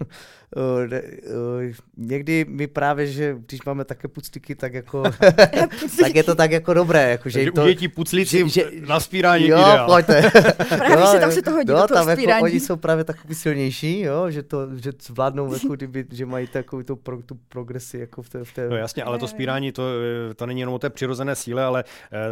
eh, 0.91 0.95
eh, 0.95 1.73
někdy 1.97 2.45
mi 2.49 2.67
právě, 2.67 3.07
že 3.07 3.35
když 3.47 3.63
máme 3.65 3.85
také 3.85 4.07
puclíky, 4.07 4.55
tak 4.55 4.73
jako 4.73 5.03
tak 6.01 6.15
je 6.15 6.23
to 6.23 6.35
tak 6.35 6.51
jako 6.51 6.73
dobré, 6.73 7.09
jako, 7.11 7.29
že 7.29 7.51
to, 7.51 7.63
u 7.63 7.65
dětí 7.67 7.87
puclíci 7.87 8.49
že- 8.49 8.71
na 8.87 8.99
spírání 8.99 9.47
jo, 9.47 9.57
ideál. 9.57 9.85
pojďte. 9.87 10.31
Právě, 10.77 11.05
že 11.13 11.19
tam 11.19 11.31
se 11.31 11.41
to 11.41 11.51
hodí 11.51 11.67
do 11.67 11.73
toho 11.73 11.87
tam 11.87 12.09
jako 12.09 12.19
vzpírání. 12.21 12.43
oni 12.43 12.59
jsou 12.59 12.75
právě 12.75 13.03
takový 13.03 13.35
silnější, 13.35 13.99
jo, 14.01 14.29
že 14.31 14.43
to, 14.43 14.75
že 14.75 14.91
zvládnou, 15.01 15.53
jako 15.53 15.67
kdyby, 15.75 16.05
že 16.11 16.25
mají 16.25 16.47
takovou 16.47 16.83
tu, 16.83 16.95
pro, 16.95 17.21
tu 17.21 17.35
progresi 17.49 17.97
jako 17.99 18.21
v 18.21 18.29
té, 18.29 18.43
v 18.43 18.53
té 18.53 18.69
No 18.69 18.75
jasně, 18.75 19.03
ale 19.03 19.17
to 19.17 19.23
Jo, 19.25 19.27
jo. 19.27 19.31
spírání, 19.31 19.71
to, 19.71 19.83
eh, 20.31 20.33
to 20.33 20.45
není 20.45 20.59
jenom 20.59 20.75
o 20.75 20.79
té 20.79 20.89
přirozené 20.89 21.35
síle, 21.35 21.63
ale 21.63 21.83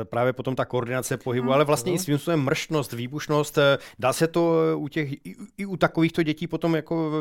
právě 0.03 0.33
potom 0.33 0.55
ta 0.55 0.65
koordinace 0.65 1.17
pohybu, 1.17 1.45
Mhm. 1.45 1.53
ale 1.53 1.65
vlastně 1.65 1.91
i 1.91 1.95
Mhm. 1.95 2.03
svým 2.03 2.17
způsobem 2.17 2.39
mrštnost, 2.39 2.93
výbušnost. 2.93 3.57
Dá 3.99 4.13
se 4.13 4.27
to 4.27 4.55
u 4.77 4.87
těch, 4.87 5.13
i, 5.13 5.35
i 5.57 5.65
u 5.65 5.77
takovýchto 6.11 6.23
dětí 6.23 6.47
potom 6.47 6.75
jako 6.75 7.11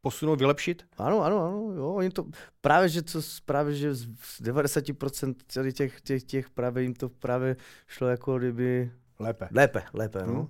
posunout, 0.00 0.38
vylepšit? 0.38 0.82
Ano, 0.98 1.22
ano, 1.22 1.44
ano, 1.46 1.72
jo, 1.76 1.92
oni 1.94 2.10
to, 2.10 2.24
právě, 2.60 2.88
že 2.88 3.02
co, 3.02 3.22
s- 3.22 3.40
právě, 3.40 3.74
že 3.74 3.94
z 3.94 4.06
z 4.22 4.40
90% 4.42 5.34
tady 5.54 5.72
těch, 5.72 6.00
těch, 6.00 6.22
těch 6.22 6.50
právě 6.50 6.82
jim 6.82 6.94
to 6.94 7.08
právě 7.08 7.56
šlo 7.86 8.08
jako 8.08 8.38
kdyby 8.38 8.90
Lépe. 9.18 9.48
lépe, 9.52 9.82
lépe, 9.92 10.18
no. 10.26 10.32
Mhm. 10.32 10.46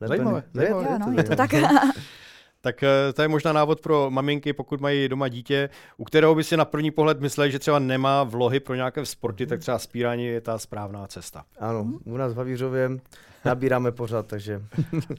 Lépe, 0.00 0.08
Zajímavé, 0.08 0.42
ne- 0.54 0.62
je 0.62 0.68
to- 0.68 0.74
zajímavé. 0.74 1.04
Jo, 1.04 1.10
no, 1.10 1.16
je 1.18 1.24
to 1.24 1.36
tak. 1.36 1.50
Tak 2.64 2.82
eh, 2.82 3.12
to 3.12 3.22
je 3.22 3.28
možná 3.28 3.52
návod 3.52 3.80
pro 3.80 4.10
maminky, 4.10 4.52
pokud 4.52 4.80
mají 4.80 5.08
doma 5.08 5.28
dítě, 5.28 5.68
u 5.96 6.04
kterého 6.04 6.34
by 6.34 6.44
si 6.44 6.56
na 6.56 6.64
první 6.64 6.90
pohled 6.90 7.20
mysleli, 7.20 7.50
že 7.50 7.58
třeba 7.58 7.78
nemá 7.78 8.22
vlohy 8.22 8.60
pro 8.60 8.74
nějaké 8.74 9.06
sporty, 9.06 9.46
tak 9.46 9.60
třeba 9.60 9.78
spírání 9.78 10.26
je 10.26 10.40
ta 10.40 10.58
správná 10.58 11.06
cesta. 11.06 11.44
Ano, 11.58 11.86
u 12.04 12.16
nás 12.16 12.32
v 12.32 12.36
Havířově 12.36 12.90
nabíráme 13.44 13.92
pořád, 13.92 14.26
takže 14.26 14.62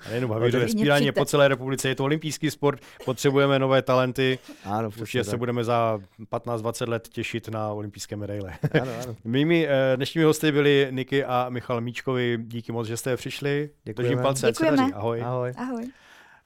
A 0.05 0.09
nejenom 0.09 0.31
Havířové, 0.31 0.63
Klidně 0.65 0.79
spírání 0.81 1.05
je 1.05 1.11
po 1.11 1.25
celé 1.25 1.47
republice, 1.47 1.89
je 1.89 1.95
to 1.95 2.03
olympijský 2.03 2.51
sport, 2.51 2.79
potřebujeme 3.05 3.59
nové 3.59 3.81
talenty, 3.81 4.39
ano, 4.63 4.91
určitě 5.01 5.23
se 5.23 5.37
budeme 5.37 5.63
za 5.63 5.99
15-20 6.31 6.89
let 6.89 7.07
těšit 7.07 7.47
na 7.49 7.71
olympijské 7.71 8.15
medaile. 8.15 8.53
Ano, 8.81 8.91
ano. 9.03 9.15
Mými 9.23 9.67
eh, 9.67 9.97
dnešními 9.97 10.25
hosty 10.25 10.51
byli 10.51 10.87
Niky 10.91 11.25
a 11.25 11.45
Michal 11.49 11.81
Míčkovi. 11.81 12.37
Díky 12.41 12.71
moc, 12.71 12.87
že 12.87 12.97
jste 12.97 13.17
přišli. 13.17 13.69
Děkujeme. 13.83 14.09
Držím 14.09 14.23
palce, 14.23 14.47
Děkujeme. 14.47 14.83
Ahoj. 14.93 15.21
Ahoj. 15.21 15.53
Ahoj. 15.57 15.91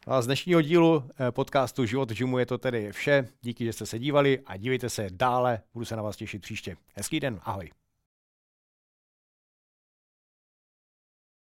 A 0.10 0.22
z 0.22 0.26
dnešního 0.26 0.62
dílu 0.62 1.04
eh, 1.20 1.32
podcastu 1.32 1.86
Život 1.86 2.10
gymu 2.10 2.40
je 2.40 2.46
to 2.46 2.58
tedy 2.58 2.92
vše. 2.92 3.28
Díky, 3.42 3.66
že 3.66 3.74
jste 3.74 3.86
se 3.86 4.00
dívali 4.00 4.40
a 4.46 4.58
dívejte 4.58 4.90
se 4.90 5.08
dále. 5.12 5.62
Budu 5.74 5.86
se 5.86 5.96
na 5.96 6.02
vás 6.02 6.16
těšit 6.16 6.42
příště. 6.42 6.76
Hezký 6.96 7.20
den. 7.20 7.40
Ahoj. 7.44 7.70